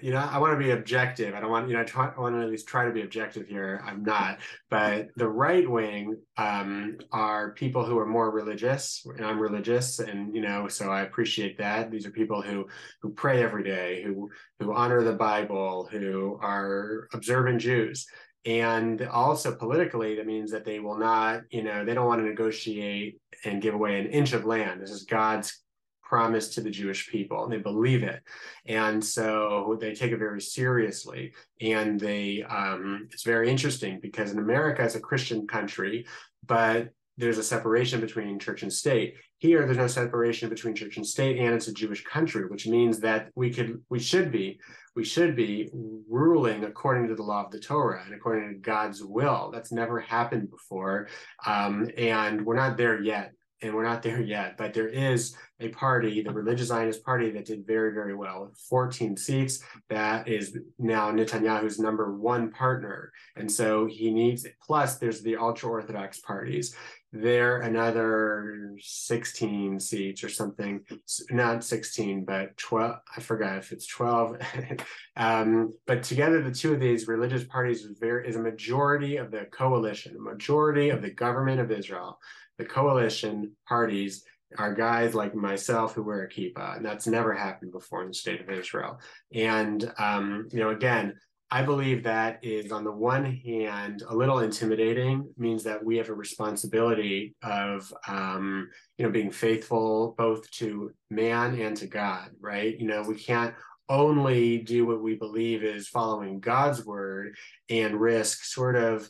you 0.00 0.12
know, 0.12 0.18
I 0.18 0.38
want 0.38 0.52
to 0.52 0.64
be 0.64 0.70
objective. 0.70 1.34
I 1.34 1.40
don't 1.40 1.50
want, 1.50 1.68
you 1.68 1.74
know, 1.74 1.80
I, 1.80 1.84
try, 1.84 2.12
I 2.16 2.20
want 2.20 2.34
to 2.36 2.42
at 2.42 2.48
least 2.48 2.68
try 2.68 2.84
to 2.84 2.92
be 2.92 3.02
objective 3.02 3.46
here. 3.48 3.82
I'm 3.84 4.02
not, 4.04 4.38
but 4.70 5.08
the 5.16 5.28
right 5.28 5.68
wing 5.68 6.16
um, 6.36 6.98
are 7.12 7.52
people 7.52 7.84
who 7.84 7.98
are 7.98 8.06
more 8.06 8.30
religious, 8.30 9.04
and 9.16 9.26
I'm 9.26 9.40
religious, 9.40 9.98
and 9.98 10.34
you 10.34 10.40
know, 10.40 10.68
so 10.68 10.90
I 10.90 11.02
appreciate 11.02 11.58
that. 11.58 11.90
These 11.90 12.06
are 12.06 12.10
people 12.10 12.42
who 12.42 12.66
who 13.02 13.12
pray 13.12 13.42
every 13.42 13.64
day, 13.64 14.02
who 14.02 14.30
who 14.60 14.72
honor 14.72 15.02
the 15.02 15.12
Bible, 15.12 15.88
who 15.90 16.38
are 16.40 17.08
observant 17.12 17.60
Jews, 17.60 18.06
and 18.46 19.02
also 19.02 19.56
politically, 19.56 20.14
that 20.14 20.26
means 20.26 20.52
that 20.52 20.64
they 20.64 20.78
will 20.78 20.96
not, 20.96 21.40
you 21.50 21.64
know, 21.64 21.84
they 21.84 21.94
don't 21.94 22.06
want 22.06 22.20
to 22.20 22.28
negotiate 22.28 23.18
and 23.44 23.60
give 23.60 23.74
away 23.74 23.98
an 23.98 24.06
inch 24.06 24.32
of 24.32 24.44
land. 24.44 24.80
This 24.80 24.92
is 24.92 25.02
God's 25.02 25.64
promised 26.08 26.54
to 26.54 26.60
the 26.60 26.70
Jewish 26.70 27.08
people 27.08 27.44
and 27.44 27.52
they 27.52 27.58
believe 27.58 28.02
it. 28.02 28.22
And 28.66 29.04
so 29.04 29.76
they 29.80 29.94
take 29.94 30.12
it 30.12 30.18
very 30.18 30.40
seriously. 30.40 31.32
And 31.60 31.98
they, 31.98 32.44
um, 32.44 33.08
it's 33.12 33.24
very 33.24 33.50
interesting 33.50 33.98
because 34.00 34.30
in 34.30 34.38
America, 34.38 34.84
it's 34.84 34.94
a 34.94 35.00
Christian 35.00 35.46
country, 35.46 36.06
but 36.46 36.90
there's 37.18 37.38
a 37.38 37.42
separation 37.42 38.00
between 38.00 38.38
church 38.38 38.62
and 38.62 38.72
state. 38.72 39.14
Here, 39.38 39.64
there's 39.64 39.78
no 39.78 39.86
separation 39.86 40.48
between 40.48 40.74
church 40.74 40.96
and 40.96 41.06
state, 41.06 41.38
and 41.38 41.54
it's 41.54 41.68
a 41.68 41.72
Jewish 41.72 42.04
country, 42.04 42.46
which 42.46 42.66
means 42.66 43.00
that 43.00 43.30
we 43.34 43.50
could, 43.50 43.82
we 43.88 43.98
should 43.98 44.30
be, 44.30 44.60
we 44.94 45.04
should 45.04 45.34
be 45.34 45.68
ruling 46.08 46.64
according 46.64 47.08
to 47.08 47.14
the 47.14 47.22
law 47.22 47.44
of 47.44 47.50
the 47.50 47.60
Torah 47.60 48.02
and 48.04 48.14
according 48.14 48.48
to 48.48 48.58
God's 48.58 49.02
will. 49.02 49.50
That's 49.52 49.72
never 49.72 50.00
happened 50.00 50.50
before, 50.50 51.08
um, 51.46 51.90
and 51.96 52.44
we're 52.44 52.56
not 52.56 52.76
there 52.76 53.00
yet 53.00 53.32
and 53.62 53.74
we're 53.74 53.84
not 53.84 54.02
there 54.02 54.20
yet, 54.20 54.56
but 54.58 54.74
there 54.74 54.88
is 54.88 55.34
a 55.60 55.68
party, 55.68 56.22
the 56.22 56.30
Religious 56.30 56.68
Zionist 56.68 57.02
Party, 57.02 57.30
that 57.30 57.46
did 57.46 57.66
very, 57.66 57.92
very 57.94 58.14
well. 58.14 58.52
14 58.68 59.16
seats. 59.16 59.60
That 59.88 60.28
is 60.28 60.58
now 60.78 61.10
Netanyahu's 61.10 61.78
number 61.78 62.14
one 62.14 62.50
partner. 62.50 63.12
And 63.36 63.50
so 63.50 63.86
he 63.86 64.10
needs, 64.10 64.44
it. 64.44 64.56
plus 64.62 64.98
there's 64.98 65.22
the 65.22 65.36
ultra 65.36 65.70
Orthodox 65.70 66.20
parties. 66.20 66.74
They're 67.12 67.62
another 67.62 68.76
16 68.78 69.80
seats 69.80 70.22
or 70.22 70.28
something, 70.28 70.82
not 71.30 71.64
16, 71.64 72.26
but 72.26 72.54
12. 72.58 72.96
I 73.16 73.20
forgot 73.20 73.56
if 73.56 73.72
it's 73.72 73.86
12. 73.86 74.36
um, 75.16 75.72
but 75.86 76.02
together, 76.02 76.42
the 76.42 76.52
two 76.52 76.74
of 76.74 76.80
these 76.80 77.08
religious 77.08 77.44
parties 77.44 77.84
is, 77.84 77.98
very, 77.98 78.28
is 78.28 78.36
a 78.36 78.40
majority 78.40 79.16
of 79.16 79.30
the 79.30 79.46
coalition, 79.50 80.16
a 80.16 80.20
majority 80.20 80.90
of 80.90 81.00
the 81.00 81.10
government 81.10 81.60
of 81.60 81.70
Israel 81.70 82.18
the 82.58 82.64
coalition 82.64 83.52
parties 83.68 84.24
are 84.58 84.74
guys 84.74 85.14
like 85.14 85.34
myself 85.34 85.94
who 85.94 86.02
wear 86.02 86.22
a 86.22 86.28
kippah, 86.28 86.76
and 86.76 86.84
that's 86.84 87.06
never 87.06 87.34
happened 87.34 87.72
before 87.72 88.02
in 88.02 88.08
the 88.08 88.14
state 88.14 88.40
of 88.40 88.50
Israel. 88.50 88.98
And 89.34 89.92
um, 89.98 90.48
you 90.52 90.60
know, 90.60 90.70
again, 90.70 91.14
I 91.50 91.62
believe 91.62 92.02
that 92.02 92.40
is 92.42 92.72
on 92.72 92.84
the 92.84 92.92
one 92.92 93.24
hand 93.24 94.02
a 94.08 94.14
little 94.14 94.40
intimidating, 94.40 95.28
means 95.36 95.62
that 95.64 95.84
we 95.84 95.96
have 95.96 96.08
a 96.08 96.14
responsibility 96.14 97.34
of 97.42 97.92
um, 98.08 98.68
you 98.98 99.04
know 99.04 99.12
being 99.12 99.30
faithful 99.30 100.14
both 100.16 100.48
to 100.52 100.90
man 101.10 101.60
and 101.60 101.76
to 101.78 101.86
God, 101.86 102.30
right? 102.40 102.78
You 102.78 102.86
know, 102.86 103.02
we 103.02 103.16
can't 103.16 103.54
only 103.88 104.58
do 104.58 104.86
what 104.86 105.02
we 105.02 105.14
believe 105.14 105.62
is 105.62 105.88
following 105.88 106.40
God's 106.40 106.84
word 106.84 107.36
and 107.70 108.00
risk 108.00 108.44
sort 108.44 108.76
of 108.76 109.08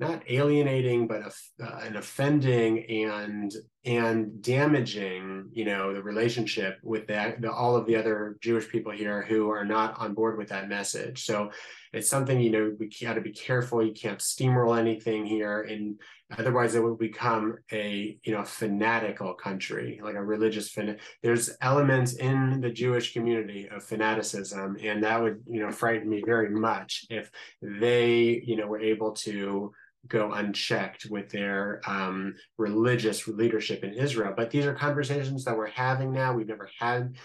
not 0.00 0.22
alienating 0.28 1.06
but 1.06 1.22
uh, 1.62 1.80
and 1.84 1.96
offending 1.96 2.84
and 3.06 3.52
and 3.84 4.42
damaging 4.42 5.48
you 5.52 5.64
know 5.64 5.92
the 5.92 6.02
relationship 6.02 6.78
with 6.82 7.06
that 7.06 7.40
the, 7.40 7.50
all 7.50 7.74
of 7.74 7.86
the 7.86 7.96
other 7.96 8.36
jewish 8.40 8.68
people 8.68 8.92
here 8.92 9.22
who 9.22 9.50
are 9.50 9.64
not 9.64 9.98
on 9.98 10.14
board 10.14 10.38
with 10.38 10.48
that 10.48 10.68
message. 10.68 11.24
So 11.24 11.50
it's 11.92 12.08
something 12.08 12.40
you 12.40 12.50
know 12.50 12.76
we 12.78 12.90
got 13.02 13.14
to 13.14 13.20
be 13.20 13.32
careful. 13.32 13.84
You 13.84 13.92
can't 13.92 14.20
steamroll 14.20 14.78
anything 14.78 15.24
here. 15.26 15.62
And 15.62 15.98
otherwise 16.36 16.74
it 16.74 16.82
would 16.82 16.98
become 16.98 17.56
a 17.72 18.18
you 18.22 18.32
know 18.32 18.44
fanatical 18.44 19.32
country 19.34 19.98
like 20.02 20.14
a 20.14 20.22
religious 20.22 20.70
fan 20.70 20.98
there's 21.22 21.56
elements 21.62 22.14
in 22.14 22.60
the 22.60 22.70
jewish 22.70 23.12
community 23.14 23.66
of 23.70 23.82
fanaticism 23.82 24.76
and 24.82 25.02
that 25.02 25.22
would 25.22 25.42
you 25.46 25.60
know 25.60 25.70
frighten 25.70 26.08
me 26.08 26.22
very 26.24 26.50
much 26.50 27.06
if 27.08 27.30
they 27.62 28.42
you 28.44 28.56
know 28.56 28.66
were 28.66 28.80
able 28.80 29.12
to 29.12 29.72
go 30.06 30.32
unchecked 30.32 31.06
with 31.10 31.28
their 31.30 31.80
um, 31.86 32.34
religious 32.56 33.26
leadership 33.26 33.84
in 33.84 33.94
Israel. 33.94 34.32
But 34.36 34.50
these 34.50 34.66
are 34.66 34.74
conversations 34.74 35.44
that 35.44 35.56
we're 35.56 35.66
having 35.66 36.12
now. 36.12 36.34
We've 36.34 36.46
never 36.46 36.70
had 36.78 37.16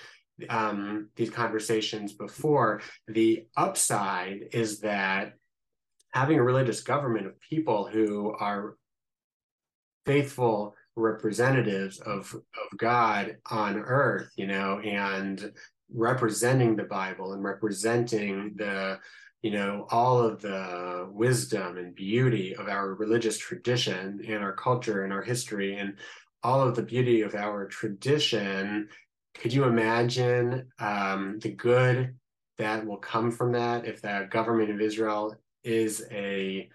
um, 0.50 1.10
these 1.16 1.30
conversations 1.30 2.14
before. 2.14 2.82
The 3.08 3.46
upside 3.56 4.48
is 4.52 4.80
that 4.80 5.34
having 6.12 6.40
a 6.40 6.44
religious 6.44 6.82
government 6.82 7.28
of 7.28 7.40
people 7.40 7.88
who 7.88 8.36
are 8.40 8.76
faithful 10.06 10.76
representatives 10.96 12.00
of, 12.00 12.34
of 12.34 12.78
God 12.78 13.38
on 13.50 13.78
earth, 13.80 14.30
you 14.36 14.48
know, 14.48 14.80
and 14.80 15.52
representing 15.94 16.76
the 16.76 16.84
Bible 16.84 17.34
and 17.34 17.44
representing 17.44 18.54
the 18.56 19.00
you 19.44 19.52
know, 19.52 19.86
all 19.92 20.20
of 20.20 20.42
the 20.42 21.08
wisdom 21.12 21.78
and 21.78 21.94
beauty 21.94 22.56
of 22.56 22.70
our 22.70 22.96
religious 22.96 23.38
tradition 23.38 24.24
and 24.26 24.42
our 24.42 24.54
culture 24.54 25.04
and 25.04 25.12
our 25.12 25.22
history 25.22 25.76
and 25.78 25.96
all 26.44 26.62
of 26.62 26.76
the 26.76 26.82
beauty 26.82 27.22
of 27.22 27.36
our 27.36 27.68
tradition. 27.68 28.88
Could 29.36 29.52
you 29.52 29.66
imagine 29.66 30.68
um, 30.80 31.40
the 31.40 31.52
good 31.52 32.16
that 32.58 32.86
will 32.86 32.98
come 32.98 33.32
from 33.32 33.52
that 33.52 33.86
if 33.86 34.02
the 34.02 34.28
government 34.32 34.72
of 34.72 34.80
Israel 34.80 35.36
is 35.66 36.06
a, 36.10 36.70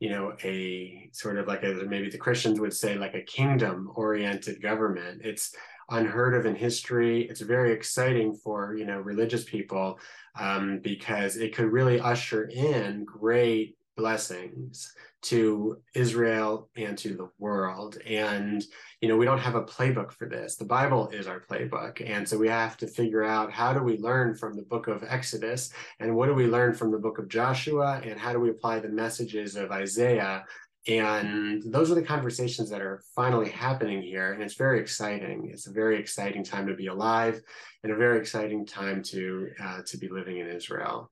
you 0.00 0.08
know, 0.08 0.34
a 0.42 1.10
sort 1.12 1.38
of 1.38 1.46
like 1.46 1.62
a 1.62 1.84
maybe 1.86 2.08
the 2.08 2.16
Christians 2.16 2.58
would 2.58 2.72
say 2.72 2.96
like 2.96 3.14
a 3.14 3.20
kingdom 3.20 3.92
oriented 3.96 4.62
government? 4.62 5.20
It's 5.24 5.54
unheard 5.90 6.34
of 6.34 6.46
in 6.46 6.54
history. 6.54 7.22
It's 7.28 7.40
very 7.40 7.72
exciting 7.72 8.34
for 8.34 8.76
you 8.76 8.84
know 8.84 8.98
religious 8.98 9.44
people 9.44 9.98
um, 10.38 10.80
because 10.80 11.36
it 11.36 11.54
could 11.54 11.72
really 11.72 12.00
usher 12.00 12.44
in 12.44 13.04
great 13.04 13.76
blessings 13.96 14.92
to 15.22 15.78
Israel 15.94 16.68
and 16.76 16.98
to 16.98 17.16
the 17.16 17.28
world. 17.38 17.96
And, 18.06 18.62
you 19.00 19.08
know, 19.08 19.16
we 19.16 19.24
don't 19.24 19.38
have 19.38 19.54
a 19.54 19.62
playbook 19.62 20.12
for 20.12 20.28
this. 20.28 20.56
The 20.56 20.66
Bible 20.66 21.08
is 21.08 21.26
our 21.26 21.40
playbook. 21.40 22.02
And 22.06 22.28
so 22.28 22.36
we 22.36 22.48
have 22.48 22.76
to 22.78 22.86
figure 22.86 23.24
out 23.24 23.50
how 23.50 23.72
do 23.72 23.82
we 23.82 23.96
learn 23.96 24.34
from 24.34 24.54
the 24.54 24.62
book 24.62 24.86
of 24.86 25.02
Exodus 25.02 25.72
and 25.98 26.14
what 26.14 26.26
do 26.26 26.34
we 26.34 26.46
learn 26.46 26.74
from 26.74 26.90
the 26.90 26.98
book 26.98 27.18
of 27.18 27.28
Joshua 27.28 28.02
and 28.04 28.20
how 28.20 28.32
do 28.34 28.40
we 28.40 28.50
apply 28.50 28.80
the 28.80 28.88
messages 28.88 29.56
of 29.56 29.70
Isaiah 29.70 30.44
and 30.86 31.62
those 31.72 31.90
are 31.90 31.94
the 31.94 32.02
conversations 32.02 32.68
that 32.70 32.82
are 32.82 33.02
finally 33.14 33.48
happening 33.48 34.02
here. 34.02 34.32
And 34.32 34.42
it's 34.42 34.54
very 34.54 34.80
exciting. 34.80 35.48
It's 35.50 35.66
a 35.66 35.72
very 35.72 35.98
exciting 35.98 36.44
time 36.44 36.66
to 36.66 36.74
be 36.74 36.88
alive 36.88 37.40
and 37.82 37.92
a 37.92 37.96
very 37.96 38.18
exciting 38.18 38.66
time 38.66 39.02
to 39.04 39.48
uh, 39.62 39.80
to 39.86 39.98
be 39.98 40.08
living 40.08 40.38
in 40.38 40.48
Israel. 40.48 41.10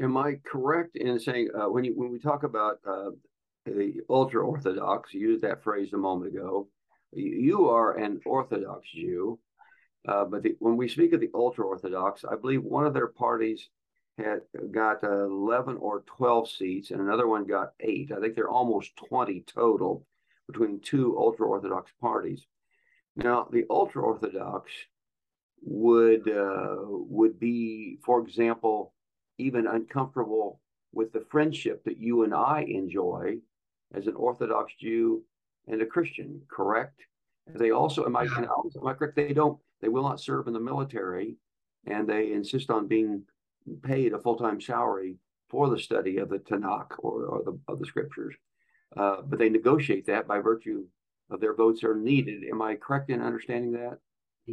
Am 0.00 0.16
I 0.16 0.34
correct 0.44 0.96
in 0.96 1.18
saying 1.18 1.48
uh, 1.54 1.70
when 1.70 1.84
you 1.84 1.92
when 1.96 2.12
we 2.12 2.18
talk 2.18 2.42
about 2.42 2.78
uh, 2.86 3.10
the 3.64 3.94
ultra 4.10 4.44
orthodox, 4.46 5.14
you 5.14 5.20
used 5.20 5.42
that 5.42 5.62
phrase 5.62 5.92
a 5.92 5.98
moment 5.98 6.34
ago. 6.34 6.68
You 7.12 7.68
are 7.68 7.98
an 7.98 8.20
Orthodox 8.24 8.88
Jew, 8.90 9.38
uh, 10.08 10.24
but 10.24 10.42
the, 10.42 10.56
when 10.58 10.76
we 10.76 10.88
speak 10.88 11.12
of 11.12 11.20
the 11.20 11.30
ultra 11.34 11.66
Orthodox, 11.66 12.24
I 12.24 12.36
believe 12.36 12.62
one 12.62 12.86
of 12.86 12.94
their 12.94 13.08
parties 13.08 13.68
had 14.18 14.40
got 14.70 15.02
uh, 15.04 15.24
11 15.24 15.78
or 15.78 16.02
12 16.06 16.50
seats, 16.50 16.90
and 16.90 17.00
another 17.00 17.26
one 17.26 17.46
got 17.46 17.72
eight. 17.80 18.12
I 18.12 18.20
think 18.20 18.34
they're 18.34 18.48
almost 18.48 18.96
20 18.96 19.44
total 19.46 20.06
between 20.46 20.80
two 20.80 21.16
ultra 21.18 21.46
Orthodox 21.46 21.90
parties. 22.00 22.46
Now, 23.16 23.48
the 23.50 23.64
ultra 23.70 24.02
Orthodox 24.02 24.70
would 25.62 26.28
uh, 26.28 26.76
would 26.88 27.38
be, 27.38 27.98
for 28.04 28.20
example, 28.20 28.94
even 29.38 29.66
uncomfortable 29.66 30.60
with 30.92 31.12
the 31.12 31.24
friendship 31.30 31.84
that 31.84 31.98
you 31.98 32.24
and 32.24 32.34
I 32.34 32.64
enjoy 32.68 33.36
as 33.94 34.06
an 34.06 34.14
Orthodox 34.14 34.72
Jew 34.80 35.22
and 35.68 35.80
a 35.80 35.86
Christian. 35.86 36.40
Correct? 36.48 37.00
They 37.54 37.70
also, 37.70 38.04
am 38.04 38.16
I, 38.16 38.22
am 38.22 38.86
I 38.86 38.92
correct? 38.94 39.16
They 39.16 39.32
don't. 39.32 39.58
They 39.80 39.88
will 39.88 40.04
not 40.04 40.20
serve 40.20 40.46
in 40.46 40.52
the 40.52 40.60
military, 40.60 41.36
and 41.86 42.08
they 42.08 42.32
insist 42.32 42.70
on 42.70 42.86
being 42.86 43.24
paid 43.82 44.12
a 44.12 44.18
full 44.18 44.36
time 44.36 44.60
salary 44.60 45.16
for 45.48 45.68
the 45.68 45.78
study 45.78 46.18
of 46.18 46.28
the 46.28 46.38
Tanakh 46.38 46.92
or, 46.98 47.24
or 47.24 47.42
the 47.44 47.58
of 47.68 47.78
the 47.78 47.86
scriptures. 47.86 48.34
Uh, 48.96 49.22
but 49.22 49.38
they 49.38 49.48
negotiate 49.48 50.06
that 50.06 50.26
by 50.28 50.38
virtue 50.38 50.84
of 51.30 51.40
their 51.40 51.54
votes 51.54 51.82
are 51.82 51.94
needed. 51.94 52.44
Am 52.44 52.60
I 52.60 52.76
correct 52.76 53.10
in 53.10 53.22
understanding 53.22 53.72
that? 53.72 53.98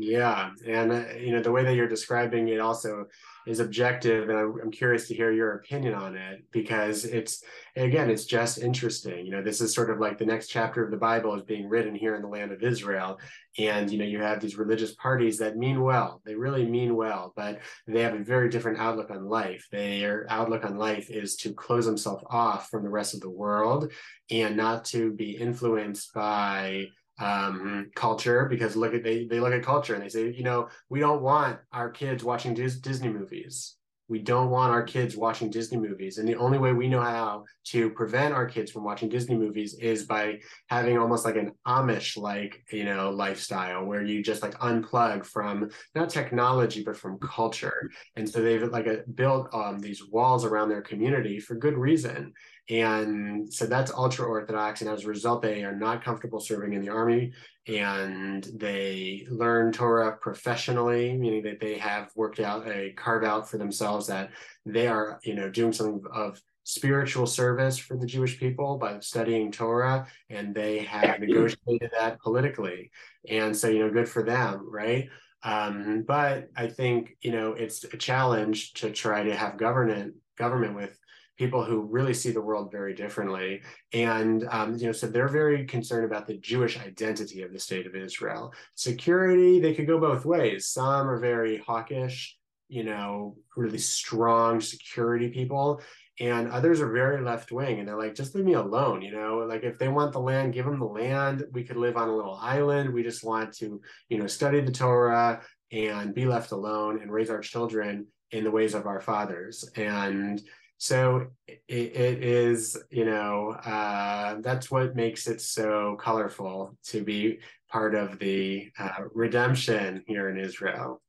Yeah, 0.02 0.52
and 0.66 0.94
uh, 0.94 1.04
you 1.18 1.34
know 1.34 1.42
the 1.42 1.52
way 1.52 1.66
that 1.66 1.76
you're 1.76 1.88
describing 1.88 2.48
it 2.48 2.62
also 2.62 3.08
is 3.46 3.60
objective, 3.60 4.30
and 4.30 4.38
I'm, 4.38 4.56
I'm, 4.62 4.72
curious 4.72 5.10
to 5.10 5.14
hear 5.14 5.30
your 5.34 5.56
opinion 5.56 5.94
on 5.94 6.16
it 6.16 6.46
because 6.52 7.04
it's 7.04 7.44
again 7.76 8.10
it's 8.10 8.24
just 8.24 8.60
interesting. 8.60 9.26
You 9.26 9.34
know, 9.34 9.44
this 9.44 9.60
is 9.60 9.74
sort 9.74 9.90
of 9.90 10.00
like 10.00 10.18
the 10.18 10.26
next 10.26 10.48
chapter 10.48 10.86
of 10.86 10.92
the 10.92 10.98
Bible 10.98 11.36
is 11.36 11.44
being 11.44 11.68
written 11.68 11.94
here 11.94 12.16
in 12.16 12.22
the 12.22 12.30
land 12.30 12.54
of 12.54 12.64
Israel, 12.64 13.20
and 13.58 13.92
you 13.92 13.98
know 13.98 14.06
you 14.06 14.22
have 14.22 14.40
these 14.40 14.58
religious 14.58 14.96
parties 14.96 15.38
that 15.40 15.58
mean 15.58 15.82
well, 15.82 16.22
they 16.26 16.36
really 16.36 16.66
mean 16.66 16.96
well, 16.96 17.34
but 17.36 17.60
they 17.86 18.02
have 18.02 18.14
a 18.14 18.24
very 18.24 18.48
different 18.48 18.80
outlook 18.80 19.12
on 19.12 19.28
life. 19.28 19.68
Their 19.70 20.28
outlook 20.30 20.64
on 20.64 20.78
life 20.78 21.10
is 21.10 21.36
to 21.38 21.52
close 21.52 21.86
themselves 21.86 22.24
off 22.30 22.70
from 22.70 22.84
the 22.84 22.90
rest 22.90 23.16
of 23.16 23.20
the 23.20 23.30
world 23.30 23.92
and 24.32 24.56
not 24.56 24.86
to 24.86 25.12
be 25.12 25.32
influenced 25.32 26.14
by 26.14 26.86
um, 27.20 27.92
culture 27.96 28.46
because 28.46 28.76
look 28.76 28.94
at 28.94 29.04
they 29.04 29.26
they 29.26 29.40
look 29.40 29.54
at 29.54 29.64
culture 29.64 29.94
and 29.94 30.04
they 30.04 30.10
say 30.10 30.32
you 30.32 30.44
know 30.44 30.70
we 30.90 31.00
don't 31.00 31.22
want 31.22 31.60
our 31.72 31.90
kids 31.90 32.24
watching 32.24 32.54
Dis- 32.54 32.80
Disney 32.80 33.10
movies. 33.10 33.76
We 34.08 34.18
don't 34.18 34.50
want 34.50 34.74
our 34.74 34.82
kids 34.82 35.16
watching 35.16 35.52
Disney 35.52 35.78
movies, 35.78 36.18
and 36.18 36.28
the 36.28 36.36
only 36.36 36.58
way 36.58 36.74
we 36.74 36.88
know 36.88 37.02
how 37.02 37.44
to 37.66 37.92
prevent 37.92 38.34
our 38.34 38.48
kids 38.48 38.72
from 38.72 38.84
watching 38.84 39.08
Disney 39.08 39.38
movies 39.38 39.76
is 39.80 40.06
by 40.06 40.40
having 40.68 40.98
almost 40.98 41.26
like 41.26 41.36
an 41.36 41.52
Amish 41.68 42.18
like 42.18 42.64
you 42.72 42.86
know 42.86 43.12
lifestyle 43.12 43.86
where 43.86 44.04
you 44.04 44.24
just 44.24 44.42
like 44.42 44.58
unplug 44.60 45.26
from 45.26 45.70
not 45.94 46.10
technology 46.10 46.84
but 46.84 46.98
from 46.98 47.20
culture. 47.20 47.92
And 48.16 48.28
so 48.28 48.42
they've 48.42 48.64
like 48.64 48.88
a, 48.88 49.04
built 49.14 49.54
um, 49.54 49.78
these 49.78 50.04
walls 50.04 50.44
around 50.44 50.70
their 50.70 50.82
community 50.82 51.40
for 51.40 51.54
good 51.54 51.78
reason. 51.78 52.34
And 52.70 53.52
so 53.52 53.66
that's 53.66 53.92
ultra 53.92 54.28
Orthodox. 54.28 54.82
And 54.82 54.90
as 54.90 55.04
a 55.04 55.08
result, 55.08 55.42
they 55.42 55.64
are 55.64 55.76
not 55.76 56.04
comfortable 56.04 56.40
serving 56.40 56.74
in 56.74 56.82
the 56.82 56.90
army 56.90 57.34
and 57.68 58.44
they 58.56 59.26
learn 59.30 59.72
Torah 59.72 60.18
professionally, 60.20 61.14
meaning 61.18 61.44
that 61.44 61.60
they 61.60 61.78
have 61.78 62.12
worked 62.16 62.40
out 62.40 62.68
a 62.68 62.92
carve 62.94 63.24
out 63.24 63.50
for 63.50 63.58
themselves 63.58 64.08
that 64.08 64.32
they 64.66 64.88
are, 64.88 65.20
you 65.24 65.36
know, 65.36 65.50
doing 65.50 65.74
something 65.74 66.02
of 66.14 66.42
spiritual 66.64 67.26
service 67.26 67.78
for 67.78 67.98
the 67.98 68.06
Jewish 68.06 68.40
people 68.40 68.78
by 68.78 69.00
studying 69.00 69.52
Torah, 69.52 70.08
and 70.30 70.54
they 70.54 70.80
have 70.80 71.20
negotiated 71.20 71.90
that 71.98 72.20
politically. 72.22 72.92
And 73.28 73.56
so, 73.56 73.68
you 73.68 73.80
know, 73.80 73.92
good 73.92 74.10
for 74.10 74.24
them, 74.24 74.68
right? 74.70 75.10
Um, 75.44 76.04
but 76.08 76.50
I 76.56 76.68
think, 76.68 77.18
you 77.22 77.32
know, 77.32 77.54
it's 77.54 77.84
a 77.84 77.98
challenge 77.98 78.74
to 78.74 78.92
try 78.92 79.24
to 79.24 79.36
have 79.36 79.58
government 79.58 80.16
government 80.38 80.76
with 80.76 80.99
people 81.40 81.64
who 81.64 81.82
really 81.82 82.14
see 82.14 82.32
the 82.32 82.42
world 82.42 82.70
very 82.70 82.94
differently. 82.94 83.62
And, 83.94 84.46
um, 84.52 84.76
you 84.76 84.88
know, 84.88 84.92
so 84.92 85.08
they're 85.08 85.30
very 85.30 85.66
concerned 85.66 86.06
about 86.06 86.28
the 86.28 86.38
Jewish 86.38 86.78
identity 86.78 87.42
of 87.42 87.54
the 87.54 87.60
state 87.60 87.88
of 87.88 87.96
Israel. 87.96 88.54
Security, 88.76 89.62
they 89.62 89.74
could 89.74 89.88
go 89.88 90.00
both 90.00 90.26
ways. 90.26 90.68
Some 90.68 91.10
are 91.10 91.18
very 91.18 91.58
hawkish, 91.60 92.38
you 92.68 92.84
know, 92.84 93.38
really 93.56 93.78
strong 93.78 94.60
security 94.60 95.30
people. 95.30 95.82
And 96.20 96.52
others 96.52 96.82
are 96.82 96.92
very 96.92 97.22
left 97.24 97.54
wing 97.54 97.80
and 97.80 97.88
they're 97.88 97.98
like, 97.98 98.14
just 98.14 98.36
leave 98.36 98.44
me 98.44 98.56
alone. 98.56 99.02
You 99.02 99.14
know, 99.14 99.38
like 99.48 99.64
if 99.64 99.80
they 99.80 99.88
want 99.88 100.12
the 100.12 100.20
land, 100.20 100.54
give 100.54 100.66
them 100.66 100.80
the 100.80 100.86
land. 100.86 101.46
We 101.54 101.64
could 101.64 101.78
live 101.78 101.96
on 101.96 102.10
a 102.10 102.16
little 102.16 102.36
island. 102.36 102.94
We 102.94 103.04
just 103.04 103.24
want 103.24 103.54
to, 103.60 103.80
you 104.10 104.18
know, 104.18 104.28
study 104.28 104.60
the 104.60 104.74
Torah 104.74 105.42
and 105.72 106.14
be 106.14 106.26
left 106.26 106.52
alone 106.52 107.02
and 107.02 107.10
raise 107.10 107.30
our 107.30 107.40
children 107.40 108.08
in 108.32 108.44
the 108.44 108.52
ways 108.52 108.74
of 108.74 108.86
our 108.86 109.00
fathers. 109.00 109.64
And 109.78 110.42
so 110.80 111.28
it, 111.46 111.62
it 111.68 112.24
is 112.24 112.78
you 112.90 113.04
know 113.04 113.52
uh, 113.66 114.36
that's 114.40 114.72
what 114.72 114.96
makes 114.96 115.28
it 115.28 115.42
so 115.42 115.98
colorful 116.00 116.76
to 116.86 117.04
be 117.04 117.40
part 117.70 117.94
of 117.94 118.18
the 118.20 118.72
uh, 118.80 119.04
redemption 119.14 120.04
here 120.08 120.30
in 120.30 120.38
israel. 120.40 121.02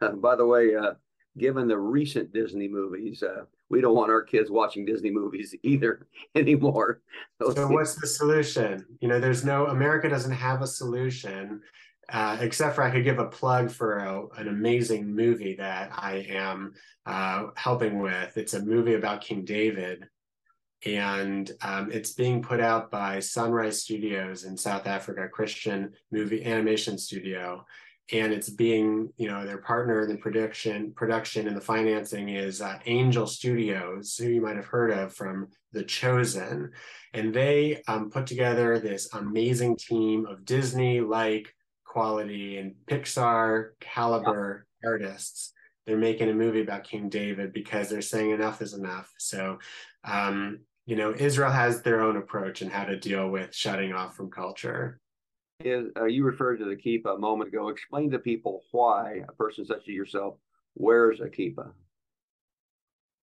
Uh, 0.00 0.12
by 0.12 0.36
the 0.36 0.44
way 0.44 0.76
uh, 0.76 0.92
given 1.38 1.66
the 1.66 1.78
recent 1.78 2.32
disney 2.34 2.68
movies 2.68 3.22
uh, 3.22 3.44
we 3.70 3.80
don't 3.80 3.94
want 3.94 4.10
our 4.10 4.22
kids 4.22 4.50
watching 4.50 4.84
disney 4.84 5.10
movies 5.10 5.54
either 5.62 6.06
anymore. 6.34 7.00
So 7.54 7.66
what's 7.68 7.96
the 7.96 8.06
solution? 8.06 8.84
You 9.00 9.08
know 9.08 9.18
there's 9.18 9.44
no 9.44 9.68
america 9.68 10.08
doesn't 10.08 10.32
have 10.32 10.60
a 10.60 10.66
solution 10.66 11.62
uh, 12.12 12.36
except 12.40 12.74
for 12.74 12.82
I 12.82 12.90
could 12.90 13.04
give 13.04 13.18
a 13.18 13.26
plug 13.26 13.70
for 13.70 13.98
a, 13.98 14.26
an 14.36 14.48
amazing 14.48 15.14
movie 15.14 15.56
that 15.56 15.90
I 15.94 16.26
am 16.28 16.74
uh, 17.06 17.46
helping 17.56 18.00
with. 18.00 18.36
It's 18.36 18.54
a 18.54 18.62
movie 18.62 18.94
about 18.94 19.22
King 19.22 19.44
David, 19.44 20.06
and 20.84 21.50
um, 21.62 21.90
it's 21.90 22.12
being 22.12 22.42
put 22.42 22.60
out 22.60 22.90
by 22.90 23.18
Sunrise 23.18 23.82
Studios 23.82 24.44
in 24.44 24.56
South 24.56 24.86
Africa, 24.86 25.26
Christian 25.28 25.92
movie 26.10 26.44
animation 26.44 26.98
studio. 26.98 27.64
And 28.12 28.32
it's 28.32 28.50
being, 28.50 29.10
you 29.16 29.28
know, 29.28 29.46
their 29.46 29.58
partner 29.58 30.02
in 30.02 30.08
the 30.08 30.16
production, 30.16 30.92
production 30.92 31.46
and 31.46 31.56
the 31.56 31.62
financing 31.62 32.30
is 32.30 32.60
uh, 32.60 32.78
Angel 32.84 33.26
Studios, 33.26 34.16
who 34.16 34.28
you 34.28 34.42
might 34.42 34.56
have 34.56 34.66
heard 34.66 34.90
of 34.90 35.14
from 35.14 35.48
The 35.70 35.84
Chosen, 35.84 36.72
and 37.14 37.32
they 37.32 37.82
um, 37.88 38.10
put 38.10 38.26
together 38.26 38.78
this 38.78 39.08
amazing 39.14 39.76
team 39.76 40.26
of 40.26 40.44
Disney-like 40.44 41.54
quality 41.92 42.56
and 42.56 42.74
Pixar 42.86 43.72
caliber 43.78 44.66
yeah. 44.82 44.88
artists. 44.88 45.52
They're 45.86 45.98
making 45.98 46.30
a 46.30 46.34
movie 46.34 46.62
about 46.62 46.84
King 46.84 47.10
David 47.10 47.52
because 47.52 47.90
they're 47.90 48.00
saying 48.00 48.30
enough 48.30 48.62
is 48.62 48.72
enough. 48.72 49.12
So, 49.18 49.58
um, 50.02 50.60
you 50.86 50.96
know, 50.96 51.14
Israel 51.14 51.50
has 51.50 51.82
their 51.82 52.00
own 52.00 52.16
approach 52.16 52.62
and 52.62 52.72
how 52.72 52.84
to 52.84 52.98
deal 52.98 53.28
with 53.28 53.54
shutting 53.54 53.92
off 53.92 54.16
from 54.16 54.30
culture. 54.30 55.00
Is, 55.60 55.88
uh, 55.94 56.06
you 56.06 56.24
referred 56.24 56.60
to 56.60 56.64
the 56.64 56.76
kippah 56.76 57.16
a 57.16 57.18
moment 57.18 57.48
ago. 57.48 57.68
Explain 57.68 58.10
to 58.12 58.18
people 58.18 58.62
why 58.70 59.20
a 59.28 59.32
person 59.32 59.66
such 59.66 59.82
as 59.82 59.88
yourself 59.88 60.36
wears 60.74 61.20
a 61.20 61.26
kippah. 61.26 61.72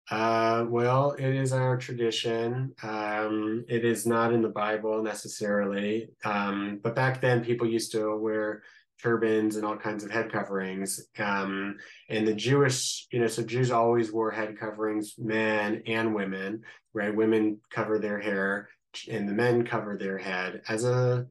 Uh, 0.10 0.66
well, 0.68 1.12
it 1.12 1.36
is 1.36 1.54
our 1.54 1.78
tradition. 1.78 2.74
Um, 2.82 3.64
it 3.68 3.86
is 3.86 4.08
not 4.08 4.34
in 4.34 4.42
the 4.42 4.50
Bible 4.50 5.04
necessarily, 5.04 6.10
um, 6.26 6.80
but 6.82 6.96
back 6.96 7.22
then 7.22 7.44
people 7.44 7.68
used 7.68 7.92
to 7.92 8.16
wear 8.18 8.64
turbans 9.02 9.56
and 9.56 9.66
all 9.66 9.78
kinds 9.78 10.04
of 10.04 10.12
head 10.12 10.32
coverings. 10.32 11.08
Um, 11.20 11.78
and 12.10 12.28
the 12.28 12.34
Jewish, 12.34 13.08
you 13.12 13.20
know, 13.20 13.28
so 13.28 13.44
Jews 13.44 13.72
always 13.72 14.12
wore 14.12 14.32
head 14.32 14.58
coverings, 14.60 15.14
men 15.18 15.84
and 15.86 16.16
women, 16.16 16.64
right? 16.94 17.16
Women 17.16 17.60
cover 17.70 18.00
their 18.00 18.20
hair 18.20 18.70
and 19.10 19.30
the 19.30 19.34
men 19.34 19.66
cover 19.66 19.96
their 19.96 20.18
head 20.18 20.64
as 20.68 20.86
a, 20.86 21.28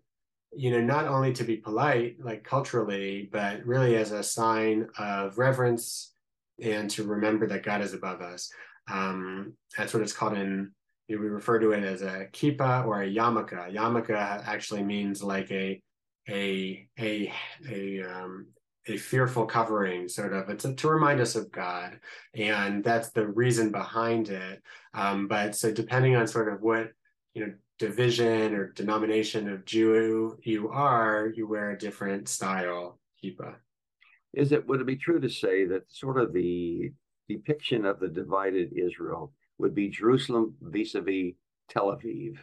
you 0.57 0.71
know, 0.71 0.81
not 0.81 1.09
only 1.09 1.33
to 1.35 1.45
be 1.45 1.57
polite, 1.57 2.17
like 2.21 2.45
culturally, 2.45 3.29
but 3.31 3.67
really 3.67 3.97
as 3.97 4.13
a 4.13 4.23
sign 4.23 4.87
of 4.99 5.37
reverence 5.37 6.15
and 6.63 6.91
to 6.91 7.05
remember 7.05 7.47
that 7.47 7.65
God 7.65 7.83
is 7.83 7.93
above 7.93 8.21
us. 8.21 8.51
Um, 8.89 9.55
that's 9.77 9.93
what 9.93 10.03
it's 10.03 10.13
called 10.13 10.35
in, 10.35 10.73
we 11.09 11.17
refer 11.17 11.59
to 11.59 11.73
it 11.73 11.85
as 11.85 12.03
a 12.03 12.27
kippah 12.33 12.87
or 12.87 13.03
a 13.03 13.09
yarmulke. 13.09 13.73
Yarmulke 13.73 14.11
actually 14.11 14.83
means 14.83 15.23
like 15.23 15.51
a, 15.51 15.81
a, 16.29 16.87
a, 16.99 17.33
a, 17.71 18.03
um, 18.03 18.49
a 18.87 18.97
fearful 18.97 19.47
covering 19.47 20.09
sort 20.09 20.33
of. 20.33 20.49
It's 20.51 20.65
a, 20.65 20.75
to 20.75 20.89
remind 20.89 21.21
us 21.21 21.35
of 21.35 21.51
god 21.51 21.99
and 22.35 22.85
that's 22.85 23.11
the 23.11 23.27
reason 23.27 23.71
behind 23.71 24.29
it. 24.29 24.63
Um, 24.95 25.29
but 25.29 25.55
so 25.55 25.73
depending 25.73 26.17
on 26.17 26.27
sort 26.27 26.53
of 26.53 26.61
what 26.61 26.91
you 27.39 27.47
know 27.47 27.53
division 27.79 28.55
or 28.55 28.73
denomination 28.73 29.49
of 29.49 29.65
jew 29.65 30.37
you 30.43 30.69
are 30.71 31.33
you 31.37 31.47
wear 31.47 31.71
a 31.71 31.79
different 31.79 32.29
style 32.29 32.99
kippah 33.23 33.55
is 34.33 34.51
it 34.51 34.67
would 34.67 34.81
it 34.81 34.87
be 34.87 34.97
true 34.97 35.21
to 35.21 35.29
say 35.29 35.65
that 35.65 35.83
sort 35.89 36.19
of 36.19 36.33
the 36.33 36.93
depiction 37.29 37.85
of 37.85 38.01
the 38.01 38.09
divided 38.09 38.73
Israel 38.77 39.33
would 39.59 39.75
be 39.75 39.89
Jerusalem 39.89 40.55
vis-a-vis 40.63 41.35
Tel 41.69 41.87
Aviv. 41.87 42.39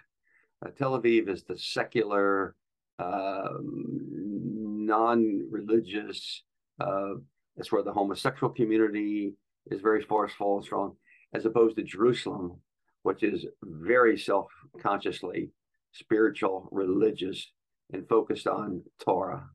Uh, 0.65 0.69
Tel 0.77 0.99
Aviv 0.99 1.29
is 1.29 1.43
the 1.43 1.57
secular, 1.57 2.55
um, 2.99 4.85
non-religious. 4.85 6.43
Uh, 6.79 7.15
that's 7.55 7.71
where 7.71 7.83
the 7.83 7.93
homosexual 7.93 8.53
community 8.53 9.33
is 9.71 9.81
very 9.81 10.03
forceful 10.03 10.57
and 10.57 10.65
strong, 10.65 10.95
as 11.33 11.45
opposed 11.45 11.77
to 11.77 11.83
Jerusalem, 11.83 12.59
which 13.03 13.23
is 13.23 13.45
very 13.63 14.17
self 14.17 14.47
consciously 14.81 15.49
spiritual, 15.93 16.67
religious, 16.71 17.51
and 17.93 18.07
focused 18.07 18.47
on 18.47 18.83
Torah. 18.99 19.47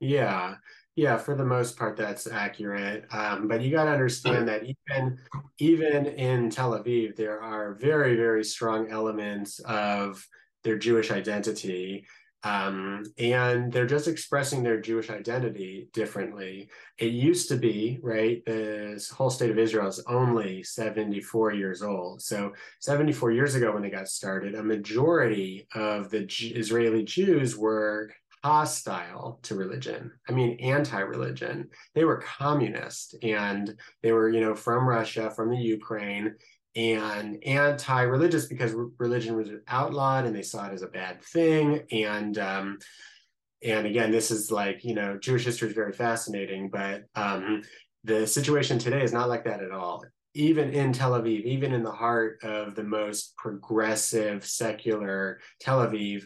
Yeah, 0.00 0.54
yeah, 1.00 1.16
for 1.16 1.34
the 1.34 1.46
most 1.46 1.78
part, 1.78 1.96
that's 1.96 2.26
accurate. 2.26 3.06
Um, 3.10 3.48
but 3.48 3.62
you 3.62 3.70
got 3.70 3.84
to 3.84 3.90
understand 3.90 4.46
that 4.48 4.64
even 4.64 5.18
even 5.58 6.04
in 6.04 6.50
Tel 6.50 6.78
Aviv, 6.78 7.16
there 7.16 7.40
are 7.40 7.72
very 7.72 8.16
very 8.16 8.44
strong 8.44 8.90
elements 8.90 9.60
of 9.60 10.22
their 10.62 10.76
Jewish 10.76 11.10
identity. 11.10 12.04
Um, 12.42 13.04
and 13.16 13.72
they're 13.72 13.86
just 13.86 14.08
expressing 14.08 14.62
their 14.62 14.78
Jewish 14.78 15.08
identity 15.08 15.88
differently. 15.94 16.68
It 16.98 17.12
used 17.12 17.48
to 17.48 17.56
be, 17.56 17.98
right, 18.02 18.42
this 18.44 19.08
whole 19.10 19.30
state 19.30 19.50
of 19.50 19.58
Israel 19.58 19.88
is 19.88 20.02
only 20.06 20.62
74 20.62 21.52
years 21.52 21.82
old. 21.82 22.22
So 22.22 22.52
74 22.80 23.32
years 23.32 23.54
ago 23.54 23.72
when 23.72 23.82
they 23.82 23.90
got 23.90 24.08
started, 24.08 24.54
a 24.54 24.62
majority 24.62 25.66
of 25.74 26.10
the 26.10 26.24
Israeli 26.24 27.04
Jews 27.04 27.56
were 27.56 28.10
hostile 28.42 29.38
to 29.42 29.54
religion. 29.54 30.12
I 30.28 30.32
mean, 30.32 30.58
anti-religion. 30.60 31.68
They 31.94 32.04
were 32.04 32.24
communist 32.38 33.16
and 33.22 33.74
they 34.02 34.12
were, 34.12 34.30
you 34.30 34.40
know, 34.40 34.54
from 34.54 34.88
Russia, 34.88 35.30
from 35.30 35.50
the 35.50 35.58
Ukraine, 35.58 36.36
and 36.76 37.42
anti-religious 37.44 38.46
because 38.46 38.74
religion 38.98 39.34
was 39.34 39.48
outlawed 39.66 40.24
and 40.24 40.34
they 40.34 40.42
saw 40.42 40.66
it 40.68 40.72
as 40.72 40.82
a 40.82 40.88
bad 40.88 41.22
thing 41.22 41.80
and 41.90 42.38
um, 42.38 42.78
and 43.64 43.86
again 43.86 44.12
this 44.12 44.30
is 44.30 44.52
like 44.52 44.84
you 44.84 44.94
know 44.94 45.18
jewish 45.18 45.44
history 45.44 45.68
is 45.68 45.74
very 45.74 45.92
fascinating 45.92 46.70
but 46.70 47.02
um, 47.16 47.62
the 48.04 48.24
situation 48.26 48.78
today 48.78 49.02
is 49.02 49.12
not 49.12 49.28
like 49.28 49.44
that 49.44 49.62
at 49.62 49.72
all 49.72 50.04
even 50.34 50.70
in 50.70 50.92
tel 50.92 51.12
aviv 51.12 51.42
even 51.42 51.72
in 51.72 51.82
the 51.82 51.90
heart 51.90 52.38
of 52.44 52.76
the 52.76 52.84
most 52.84 53.36
progressive 53.36 54.46
secular 54.46 55.40
tel 55.58 55.84
aviv 55.84 56.22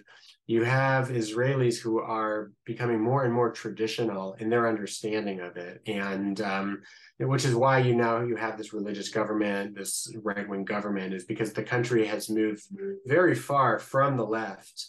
you 0.47 0.63
have 0.63 1.09
Israelis 1.09 1.79
who 1.79 2.01
are 2.01 2.51
becoming 2.67 3.01
more 3.01 3.25
and 3.25 3.33
more 3.33 3.51
traditional 3.51 4.35
in 4.35 4.51
their 4.51 4.69
understanding 4.69 5.41
of 5.41 5.57
it, 5.57 5.81
and 5.87 6.41
um, 6.43 6.83
which 7.19 7.47
is 7.47 7.55
why 7.55 7.79
you 7.79 7.95
now 7.95 8.21
you 8.21 8.37
have 8.37 8.59
this 8.59 8.75
religious 8.75 9.09
government, 9.09 9.75
this 9.75 10.13
right 10.23 10.47
wing 10.49 10.65
government, 10.65 11.15
is 11.15 11.25
because 11.25 11.53
the 11.53 11.63
country 11.63 12.07
has 12.07 12.29
moved 12.29 12.63
very 13.07 13.35
far 13.35 13.79
from 13.79 14.19
the 14.19 14.27
left, 14.27 14.89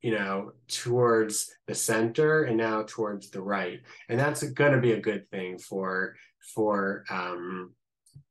you 0.00 0.12
know, 0.12 0.52
towards 0.68 1.50
the 1.66 1.74
center 1.74 2.44
and 2.44 2.56
now 2.56 2.82
towards 2.86 3.28
the 3.30 3.42
right, 3.42 3.80
and 4.08 4.18
that's 4.18 4.42
going 4.42 4.72
to 4.72 4.80
be 4.80 4.92
a 4.92 5.00
good 5.00 5.28
thing 5.30 5.58
for 5.58 6.16
for 6.54 7.04
um, 7.10 7.74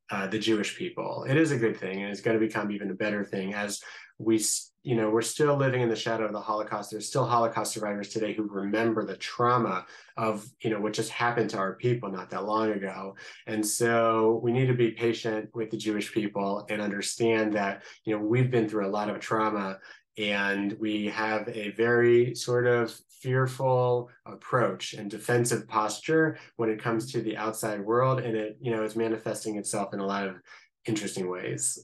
uh, 0.10 0.26
the 0.26 0.40
Jewish 0.40 0.76
people. 0.76 1.24
It 1.30 1.38
is 1.38 1.52
a 1.52 1.58
good 1.58 1.78
thing, 1.78 2.02
and 2.02 2.12
it's 2.12 2.22
going 2.22 2.40
to 2.40 2.44
become 2.46 2.72
even 2.72 2.90
a 2.90 2.96
better 2.96 3.24
thing 3.24 3.54
as 3.54 3.80
we 4.18 4.40
you 4.88 4.96
know 4.96 5.10
we're 5.10 5.22
still 5.22 5.58
living 5.58 5.82
in 5.82 5.90
the 5.90 5.98
shadow 5.98 6.24
of 6.24 6.32
the 6.32 6.40
holocaust. 6.40 6.92
There's 6.92 7.10
still 7.10 7.26
holocaust 7.26 7.74
survivors 7.74 8.08
today 8.08 8.32
who 8.32 8.44
remember 8.44 9.04
the 9.04 9.18
trauma 9.18 9.86
of 10.16 10.50
you 10.62 10.70
know 10.70 10.80
what 10.80 10.94
just 10.94 11.10
happened 11.10 11.50
to 11.50 11.58
our 11.58 11.74
people 11.74 12.10
not 12.10 12.30
that 12.30 12.46
long 12.46 12.72
ago. 12.72 13.18
And 13.48 13.66
so 13.66 14.40
we 14.42 14.54
need 14.54 14.68
to 14.68 14.74
be 14.74 14.92
patient 14.92 15.50
with 15.54 15.72
the 15.72 15.78
jewish 15.78 16.14
people 16.14 16.66
and 16.70 16.82
understand 16.82 17.52
that 17.52 17.84
you 18.06 18.16
know 18.16 18.24
we've 18.24 18.50
been 18.50 18.70
through 18.70 18.88
a 18.88 18.96
lot 18.98 19.10
of 19.10 19.20
trauma 19.20 19.78
and 20.18 20.72
we 20.80 21.08
have 21.08 21.50
a 21.50 21.72
very 21.72 22.34
sort 22.34 22.66
of 22.66 22.98
fearful 23.20 24.10
approach 24.26 24.94
and 24.94 25.12
defensive 25.12 25.68
posture 25.68 26.38
when 26.56 26.70
it 26.70 26.82
comes 26.82 27.12
to 27.12 27.22
the 27.22 27.36
outside 27.36 27.82
world. 27.82 28.22
And 28.22 28.38
it 28.38 28.58
you 28.62 28.72
know 28.72 28.86
is 28.86 28.96
manifesting 28.96 29.58
itself 29.58 29.94
in 29.94 30.00
a 30.00 30.06
lot 30.06 30.30
of 30.30 30.38
interesting 30.86 31.30
ways. 31.30 31.78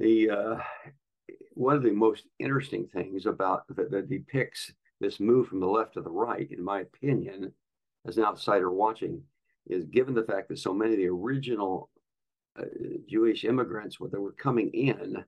The 0.00 0.30
uh, 0.30 0.56
one 1.58 1.74
of 1.74 1.82
the 1.82 1.90
most 1.90 2.24
interesting 2.38 2.86
things 2.86 3.26
about 3.26 3.64
that, 3.74 3.90
that 3.90 4.08
depicts 4.08 4.72
this 5.00 5.18
move 5.18 5.48
from 5.48 5.58
the 5.58 5.66
left 5.66 5.94
to 5.94 6.00
the 6.00 6.10
right, 6.10 6.48
in 6.52 6.62
my 6.62 6.80
opinion, 6.80 7.52
as 8.06 8.16
an 8.16 8.24
outsider 8.24 8.70
watching, 8.70 9.20
is 9.66 9.84
given 9.86 10.14
the 10.14 10.22
fact 10.22 10.48
that 10.48 10.58
so 10.58 10.72
many 10.72 10.92
of 10.92 10.98
the 10.98 11.08
original 11.08 11.90
uh, 12.58 12.64
Jewish 13.08 13.44
immigrants 13.44 13.98
that 13.98 14.20
were 14.20 14.32
coming 14.32 14.70
in 14.70 15.24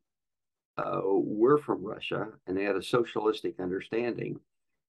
uh, 0.79 1.01
were 1.05 1.59
from 1.59 1.85
Russia 1.85 2.29
and 2.47 2.57
they 2.57 2.65
had 2.65 2.77
a 2.77 2.83
socialistic 2.83 3.59
understanding. 3.59 4.39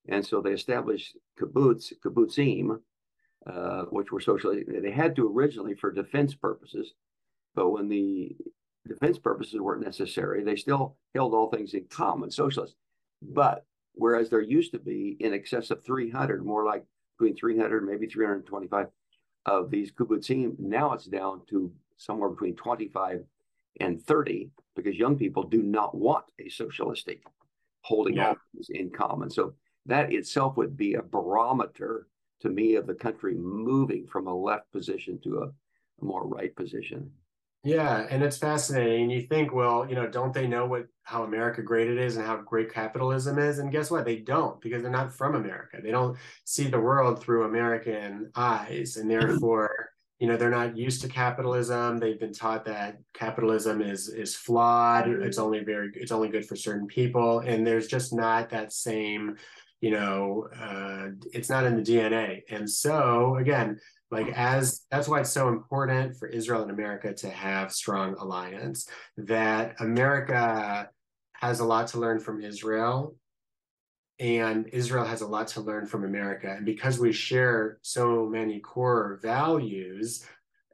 And 0.08 0.26
so 0.26 0.42
they 0.42 0.52
established 0.52 1.18
kibbutz, 1.40 1.92
kibbutzim, 2.06 2.80
uh, 3.48 3.82
which 3.86 4.12
were 4.12 4.22
socialist. 4.22 4.68
They 4.82 4.92
had 4.92 5.16
to 5.16 5.28
originally 5.28 5.74
for 5.74 5.92
defense 5.92 6.36
purposes, 6.36 6.94
but 7.56 7.72
when 7.72 7.90
the 7.90 8.36
defense 8.88 9.18
purposes 9.18 9.60
weren't 9.60 9.86
necessary. 9.86 10.44
They 10.44 10.56
still 10.56 10.96
held 11.14 11.34
all 11.34 11.50
things 11.50 11.74
in 11.74 11.86
common, 11.90 12.32
socialists. 12.32 12.76
But 13.22 13.66
whereas 13.94 14.30
there 14.30 14.42
used 14.42 14.72
to 14.74 14.80
be 14.80 15.18
in 15.20 15.34
excess 15.34 15.72
of 15.72 15.84
300, 15.84 16.46
more 16.46 16.66
like 16.66 16.84
between 17.18 17.36
300 17.36 17.86
maybe 17.86 18.08
325 18.08 18.88
of 19.46 19.70
these 19.70 19.92
kibbutzim, 19.92 20.58
now 20.60 20.94
it's 20.94 21.06
down 21.06 21.42
to 21.50 21.72
somewhere 21.98 22.30
between 22.30 22.56
25 22.56 23.24
and 23.80 24.02
30 24.02 24.50
because 24.76 24.98
young 24.98 25.18
people 25.18 25.44
do 25.44 25.62
not 25.62 25.96
want 25.96 26.26
a 26.40 26.50
socialistic 26.50 27.24
holding 27.82 28.16
yeah. 28.16 28.30
all 28.30 28.36
things 28.54 28.70
in 28.70 28.90
common. 28.90 29.30
So 29.30 29.54
that 29.86 30.12
itself 30.12 30.58
would 30.58 30.78
be 30.78 30.96
a 30.96 31.02
barometer 31.02 32.08
to 32.42 32.50
me 32.50 32.76
of 32.76 32.88
the 32.88 32.94
country 32.94 33.36
moving 33.36 34.08
from 34.08 34.28
a 34.28 34.36
left 34.36 34.72
position 34.72 35.20
to 35.24 35.40
a, 35.40 35.46
a 35.46 36.06
more 36.06 36.28
right 36.28 36.56
position. 36.56 37.12
Yeah, 37.64 38.08
and 38.10 38.24
it's 38.24 38.38
fascinating. 38.38 39.12
You 39.12 39.22
think, 39.22 39.54
well, 39.54 39.88
you 39.88 39.94
know, 39.94 40.08
don't 40.08 40.34
they 40.34 40.48
know 40.48 40.66
what 40.66 40.88
how 41.04 41.24
America 41.24 41.62
great 41.62 41.90
it 41.90 41.98
is 42.00 42.18
and 42.18 42.26
how 42.26 42.38
great 42.38 42.74
capitalism 42.74 43.38
is? 43.38 43.60
And 43.60 43.72
guess 43.72 43.92
what? 43.92 44.04
They 44.04 44.18
don't 44.18 44.60
because 44.62 44.82
they're 44.82 44.92
not 44.92 45.14
from 45.14 45.36
America. 45.36 45.78
They 45.84 45.92
don't 45.92 46.18
see 46.44 46.68
the 46.68 46.80
world 46.80 47.22
through 47.22 47.44
American 47.46 48.32
eyes, 48.36 48.98
and 48.98 49.10
therefore, 49.12 49.90
you 50.20 50.28
know, 50.28 50.38
they're 50.38 50.50
not 50.50 50.76
used 50.76 51.02
to 51.04 51.08
capitalism. 51.08 52.00
They've 52.00 52.20
been 52.20 52.34
taught 52.34 52.66
that 52.66 52.98
capitalism 53.14 53.82
is 53.84 54.10
is 54.10 54.36
flawed. 54.36 55.08
It's 55.08 55.38
only 55.38 55.60
very 55.64 55.92
it's 55.94 56.12
only 56.12 56.30
good 56.30 56.48
for 56.48 56.56
certain 56.56 56.88
people, 56.88 57.40
and 57.42 57.66
there's 57.66 57.88
just 57.88 58.12
not 58.12 58.50
that 58.50 58.74
same, 58.74 59.36
you 59.82 59.92
know, 59.92 60.48
uh, 60.60 61.10
it's 61.32 61.50
not 61.50 61.66
in 61.66 61.76
the 61.76 61.84
DNA. 61.84 62.42
And 62.50 62.68
so 62.68 63.36
again 63.36 63.80
like 64.12 64.28
as 64.36 64.82
that's 64.92 65.08
why 65.08 65.22
it's 65.22 65.32
so 65.32 65.48
important 65.48 66.16
for 66.18 66.28
israel 66.28 66.62
and 66.62 66.72
america 66.72 67.14
to 67.14 67.30
have 67.30 67.72
strong 67.72 68.14
alliance 68.20 68.88
that 69.18 69.80
america 69.80 70.90
has 71.34 71.60
a 71.60 71.66
lot 71.66 71.88
to 71.88 72.00
learn 72.00 72.20
from 72.20 72.42
israel 72.42 73.16
and 74.20 74.68
israel 74.68 75.06
has 75.06 75.22
a 75.22 75.28
lot 75.28 75.48
to 75.48 75.62
learn 75.62 75.88
from 75.88 76.04
america. 76.04 76.54
And 76.56 76.66
because 76.66 77.00
we 77.00 77.12
share 77.12 77.80
so 77.82 78.28
many 78.28 78.60
core 78.60 79.20
values 79.24 80.24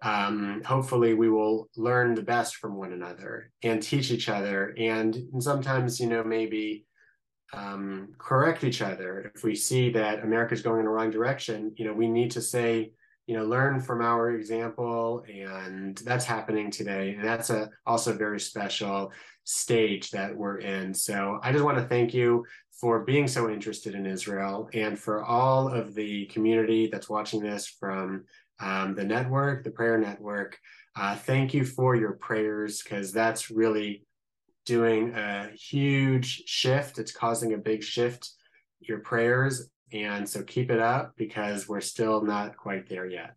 um, 0.04 0.62
hopefully 0.63 1.15
we 1.15 1.28
will 1.28 1.69
learn 1.76 2.13
the 2.13 2.21
best 2.21 2.58
from 2.58 2.76
one 2.76 2.93
another 2.93 3.50
and 3.63 3.82
teach 3.82 4.12
each 4.12 4.30
other 4.30 4.76
and, 4.78 5.17
sometimes 5.39 6.00
you 6.00 6.08
know 6.08 6.23
maybe 6.23 6.86
um, 7.54 8.10
correct 8.19 8.63
each 8.63 8.82
other. 8.82 9.32
If 9.34 9.43
we 9.43 9.56
see 9.56 9.89
that 9.91 10.23
america 10.23 10.54
is 10.54 10.62
going 10.62 10.80
in 10.80 10.86
the 10.86 10.91
wrong 10.91 11.10
direction 11.10 11.73
you 11.78 11.86
know 11.86 11.93
we 11.93 12.10
need 12.10 12.32
to 12.32 12.41
say 12.41 12.91
you 13.28 13.36
know 13.36 13.46
learn 13.46 13.80
from 13.80 14.02
our 14.02 14.32
example 14.32 15.24
and 15.32 15.98
that's 16.00 16.26
happening 16.26 16.72
today 16.72 17.13
and 17.13 17.24
that's 17.24 17.50
a 17.50 17.70
also 17.86 18.18
very 18.18 18.40
special 18.40 19.12
stage 19.44 20.12
that 20.12 20.36
we're 20.36 20.60
in. 20.60 20.94
So 20.94 21.40
i 21.44 21.52
just 21.52 21.63
want 21.63 21.78
to 21.78 21.86
thank 21.86 22.13
you 22.13 22.46
for 22.72 23.04
being 23.04 23.28
so 23.28 23.50
interested 23.50 23.96
in 23.96 24.06
israel 24.06 24.70
and 24.74 24.98
for 24.98 25.24
all 25.24 25.68
of 25.68 25.94
the 25.94 26.26
community 26.28 26.88
that's 26.88 27.10
watching 27.10 27.42
this 27.42 27.68
from 27.68 28.24
um, 28.60 28.96
the 28.96 29.04
network 29.04 29.63
the 29.63 29.72
prayer 29.72 29.98
network. 29.98 30.58
Uh, 30.96 31.16
thank 31.16 31.54
you 31.54 31.63
for 31.63 31.96
your 31.96 32.13
prayers 32.13 32.82
because 32.82 33.12
that's 33.12 33.52
really 33.52 34.04
doing 34.66 35.13
a 35.13 35.50
huge 35.54 36.44
shift. 36.46 36.98
It's 36.98 37.12
causing 37.12 37.54
a 37.54 37.58
big 37.58 37.84
shift. 37.84 38.32
Your 38.80 39.00
prayers 39.00 39.70
and 39.93 40.28
so 40.28 40.43
keep 40.43 40.69
it 40.69 40.80
up 40.80 41.13
because 41.17 41.67
we're 41.67 41.82
still 41.82 42.21
not 42.21 42.58
quite 42.58 42.89
there 42.89 43.08
yet. 43.08 43.36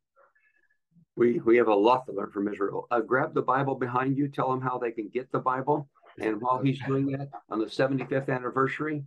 We, 1.17 1.39
we 1.41 1.57
have 1.59 1.69
a 1.69 1.75
lot 1.75 2.07
to 2.07 2.13
learn 2.13 2.31
from 2.31 2.49
Israel. 2.49 2.87
Uh, 2.91 3.01
grab 3.01 3.35
the 3.35 3.43
Bible 3.43 3.75
behind 3.75 4.17
you, 4.17 4.29
tell 4.29 4.51
them 4.51 4.61
how 4.61 4.79
they 4.79 4.91
can 4.91 5.09
get 5.09 5.31
the 5.33 5.39
Bible. 5.39 5.89
And 6.21 6.41
while 6.41 6.61
he's 6.63 6.79
doing 6.87 7.07
that, 7.13 7.29
on 7.51 7.59
the 7.59 7.67
75th 7.67 8.35
anniversary, 8.35 9.05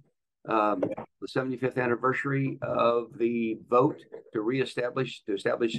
um, 0.48 0.84
the 1.22 1.28
75th 1.28 1.78
anniversary 1.78 2.60
of 2.62 3.08
the 3.18 3.58
vote 3.70 3.98
to 4.34 4.42
reestablish, 4.42 5.24
to 5.26 5.34
establish 5.34 5.78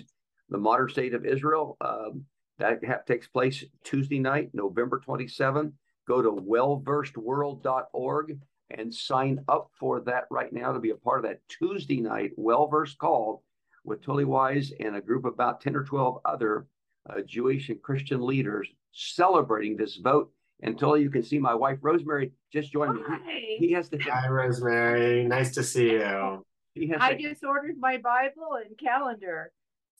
the 0.48 0.58
modern 0.58 0.88
state 0.88 1.14
of 1.14 1.24
Israel, 1.24 1.76
um, 1.80 2.24
that 2.58 2.84
ha- 2.84 2.98
takes 3.06 3.28
place 3.28 3.64
Tuesday 3.84 4.18
night, 4.18 4.50
November 4.52 5.00
27th. 5.06 5.72
Go 6.06 6.20
to 6.22 6.30
wellversedworld.org 6.30 8.38
and 8.70 8.94
sign 8.94 9.44
up 9.48 9.70
for 9.78 10.00
that 10.00 10.24
right 10.30 10.52
now 10.52 10.72
to 10.72 10.80
be 10.80 10.90
a 10.90 10.96
part 10.96 11.18
of 11.18 11.30
that 11.30 11.40
Tuesday 11.48 12.00
night 12.00 12.32
well 12.36 12.66
versed 12.66 12.98
call 12.98 13.42
with 13.84 14.02
Tuly 14.02 14.24
Weiss 14.24 14.72
and 14.80 14.96
a 14.96 15.00
group 15.00 15.24
of 15.24 15.34
about 15.34 15.60
10 15.60 15.76
or 15.76 15.84
12 15.84 16.20
other 16.24 16.66
uh, 17.10 17.20
Jewish 17.26 17.68
and 17.68 17.82
Christian 17.82 18.24
leaders 18.24 18.68
celebrating 18.92 19.76
this 19.76 19.96
vote. 19.96 20.30
And 20.62 20.78
Tuly, 20.78 21.02
you 21.02 21.10
can 21.10 21.22
see 21.22 21.38
my 21.38 21.54
wife 21.54 21.78
Rosemary 21.82 22.32
just 22.52 22.72
joined 22.72 22.98
Hi. 23.06 23.18
me. 23.26 23.56
He, 23.58 23.66
he 23.68 23.72
has 23.72 23.88
to. 23.90 23.98
Hi, 23.98 24.28
Rosemary. 24.28 25.24
Nice 25.24 25.52
to 25.54 25.62
see 25.62 25.90
you. 25.90 26.44
I 26.98 27.14
to, 27.14 27.22
just 27.22 27.44
ordered 27.44 27.76
my 27.78 27.98
Bible 27.98 28.58
and 28.64 28.78
calendar. 28.78 29.52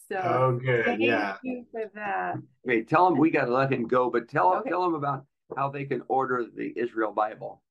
So 0.09 0.17
Oh, 0.23 0.59
good. 0.59 0.87
thank 0.87 1.01
Yeah. 1.01 1.35
you 1.43 1.67
for 1.71 1.91
that. 1.95 2.37
okay, 2.67 2.83
tell 2.83 3.09
him 3.09 3.19
we 3.19 3.31
got 3.31 3.47
to 3.47 3.53
let 3.53 3.71
him 3.73 3.87
go, 3.87 4.09
but 4.11 4.29
tell 4.29 4.55
Okay. 4.57 4.71
tell 4.71 4.85
him 4.85 4.95
about 4.95 5.27
how 5.57 5.69
they 5.69 5.85
can 5.85 6.03
order 6.09 6.47
the 6.57 6.73
Israel 6.77 7.13
Bible. 7.13 7.63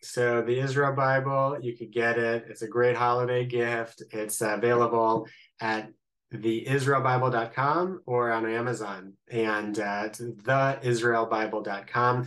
So 0.00 0.42
the 0.42 0.60
Israel 0.60 0.92
Bible, 0.92 1.58
you 1.60 1.76
could 1.76 1.92
get 1.92 2.18
it. 2.18 2.46
It's 2.48 2.62
a 2.62 2.68
great 2.68 2.96
holiday 2.96 3.44
gift. 3.44 4.04
It's 4.12 4.40
available 4.40 5.26
at 5.60 5.90
theisraelbible.com 6.32 8.02
or 8.06 8.30
on 8.30 8.48
Amazon. 8.48 9.14
And 9.30 9.78
uh, 9.78 10.08
theisraelbible.com. 10.10 12.26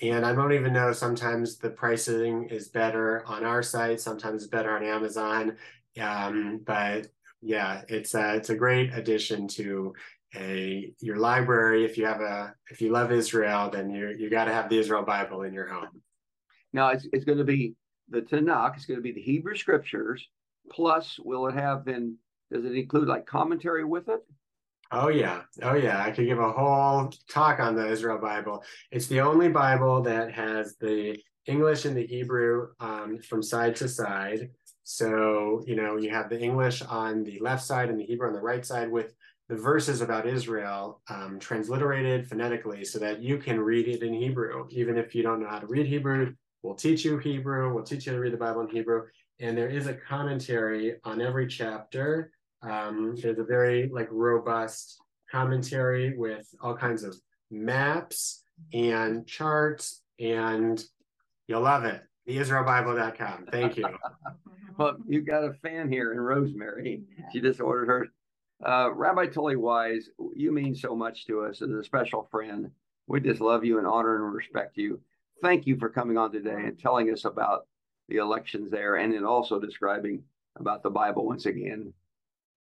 And 0.00 0.26
I 0.26 0.34
don't 0.34 0.52
even 0.52 0.72
know, 0.72 0.92
sometimes 0.92 1.58
the 1.58 1.70
pricing 1.70 2.48
is 2.50 2.66
better 2.68 3.24
on 3.26 3.44
our 3.44 3.62
site, 3.62 4.00
sometimes 4.00 4.48
better 4.48 4.76
on 4.76 4.84
Amazon. 4.84 5.56
Um, 6.00 6.60
but 6.64 7.06
yeah, 7.40 7.82
it's 7.88 8.14
a, 8.14 8.34
it's 8.34 8.50
a 8.50 8.56
great 8.56 8.92
addition 8.92 9.46
to 9.48 9.94
a 10.34 10.92
your 11.00 11.18
library. 11.18 11.84
If 11.84 11.98
you 11.98 12.06
have 12.06 12.20
a 12.20 12.54
if 12.70 12.80
you 12.80 12.90
love 12.90 13.12
Israel, 13.12 13.70
then 13.70 13.90
you 13.90 14.16
you 14.18 14.30
got 14.30 14.46
to 14.46 14.52
have 14.52 14.70
the 14.70 14.78
Israel 14.78 15.02
Bible 15.02 15.42
in 15.42 15.52
your 15.52 15.68
home. 15.68 16.00
Now 16.72 16.88
it's 16.88 17.06
it's 17.12 17.24
going 17.24 17.38
to 17.38 17.44
be 17.44 17.74
the 18.08 18.22
Tanakh. 18.22 18.76
It's 18.76 18.86
going 18.86 18.98
to 18.98 19.02
be 19.02 19.12
the 19.12 19.20
Hebrew 19.20 19.56
Scriptures. 19.56 20.26
Plus, 20.70 21.18
will 21.18 21.46
it 21.48 21.54
have 21.54 21.84
then? 21.84 22.16
Does 22.50 22.64
it 22.64 22.76
include 22.76 23.08
like 23.08 23.26
commentary 23.26 23.84
with 23.84 24.08
it? 24.08 24.20
Oh 24.90 25.08
yeah, 25.08 25.42
oh 25.62 25.74
yeah. 25.74 26.02
I 26.02 26.10
could 26.10 26.26
give 26.26 26.38
a 26.38 26.52
whole 26.52 27.12
talk 27.28 27.60
on 27.60 27.74
the 27.74 27.88
Israel 27.88 28.18
Bible. 28.18 28.62
It's 28.90 29.06
the 29.06 29.20
only 29.20 29.48
Bible 29.48 30.02
that 30.02 30.32
has 30.32 30.76
the 30.76 31.18
English 31.46 31.86
and 31.86 31.96
the 31.96 32.06
Hebrew 32.06 32.68
um, 32.78 33.18
from 33.18 33.42
side 33.42 33.74
to 33.76 33.88
side. 33.88 34.50
So 34.84 35.62
you 35.66 35.76
know 35.76 35.96
you 35.96 36.10
have 36.10 36.28
the 36.28 36.38
English 36.38 36.82
on 36.82 37.24
the 37.24 37.38
left 37.40 37.64
side 37.64 37.88
and 37.88 37.98
the 37.98 38.04
Hebrew 38.04 38.28
on 38.28 38.34
the 38.34 38.40
right 38.40 38.64
side 38.66 38.90
with 38.90 39.14
the 39.48 39.56
verses 39.56 40.00
about 40.00 40.26
Israel 40.26 41.00
um, 41.08 41.38
transliterated 41.38 42.28
phonetically 42.28 42.84
so 42.84 42.98
that 42.98 43.20
you 43.20 43.38
can 43.38 43.60
read 43.60 43.88
it 43.88 44.02
in 44.02 44.14
Hebrew, 44.14 44.66
even 44.70 44.96
if 44.96 45.14
you 45.14 45.22
don't 45.22 45.40
know 45.40 45.48
how 45.48 45.58
to 45.58 45.66
read 45.66 45.86
Hebrew. 45.86 46.34
We'll 46.62 46.74
teach 46.74 47.04
you 47.04 47.18
Hebrew. 47.18 47.74
We'll 47.74 47.84
teach 47.84 48.06
you 48.06 48.12
to 48.12 48.20
read 48.20 48.32
the 48.32 48.38
Bible 48.38 48.62
in 48.62 48.68
Hebrew. 48.68 49.06
And 49.40 49.58
there 49.58 49.68
is 49.68 49.88
a 49.88 49.94
commentary 49.94 50.96
on 51.04 51.20
every 51.20 51.46
chapter. 51.46 52.30
Um, 52.62 53.16
there's 53.20 53.38
a 53.38 53.44
very 53.44 53.88
like 53.92 54.08
robust 54.10 54.98
commentary 55.30 56.16
with 56.16 56.46
all 56.60 56.76
kinds 56.76 57.02
of 57.02 57.16
maps 57.50 58.44
and 58.72 59.26
charts, 59.26 60.02
and 60.20 60.82
you'll 61.48 61.62
love 61.62 61.84
it. 61.84 62.02
TheIsraelBible.com. 62.28 63.46
Thank 63.50 63.76
you. 63.76 63.86
Well, 64.78 64.96
you've 65.06 65.26
got 65.26 65.44
a 65.44 65.52
fan 65.52 65.92
here 65.92 66.12
in 66.12 66.18
Rosemary. 66.18 67.02
She 67.30 67.42
just 67.42 67.60
ordered 67.60 67.88
her. 67.88 68.06
Uh, 68.66 68.90
Rabbi 68.94 69.26
Tuly 69.26 69.54
Weiss, 69.56 70.08
you 70.34 70.50
mean 70.50 70.74
so 70.74 70.96
much 70.96 71.26
to 71.26 71.42
us 71.42 71.60
as 71.60 71.70
a 71.70 71.84
special 71.84 72.26
friend. 72.30 72.70
We 73.06 73.20
just 73.20 73.42
love 73.42 73.66
you 73.66 73.76
and 73.76 73.86
honor 73.86 74.24
and 74.24 74.34
respect 74.34 74.78
you. 74.78 74.98
Thank 75.42 75.66
you 75.66 75.76
for 75.76 75.88
coming 75.88 76.16
on 76.16 76.32
today 76.32 76.62
and 76.66 76.78
telling 76.78 77.10
us 77.10 77.24
about 77.24 77.66
the 78.08 78.16
elections 78.16 78.70
there 78.70 78.96
and 78.96 79.12
then 79.12 79.24
also 79.24 79.58
describing 79.58 80.22
about 80.56 80.82
the 80.82 80.90
Bible 80.90 81.26
once 81.26 81.46
again. 81.46 81.92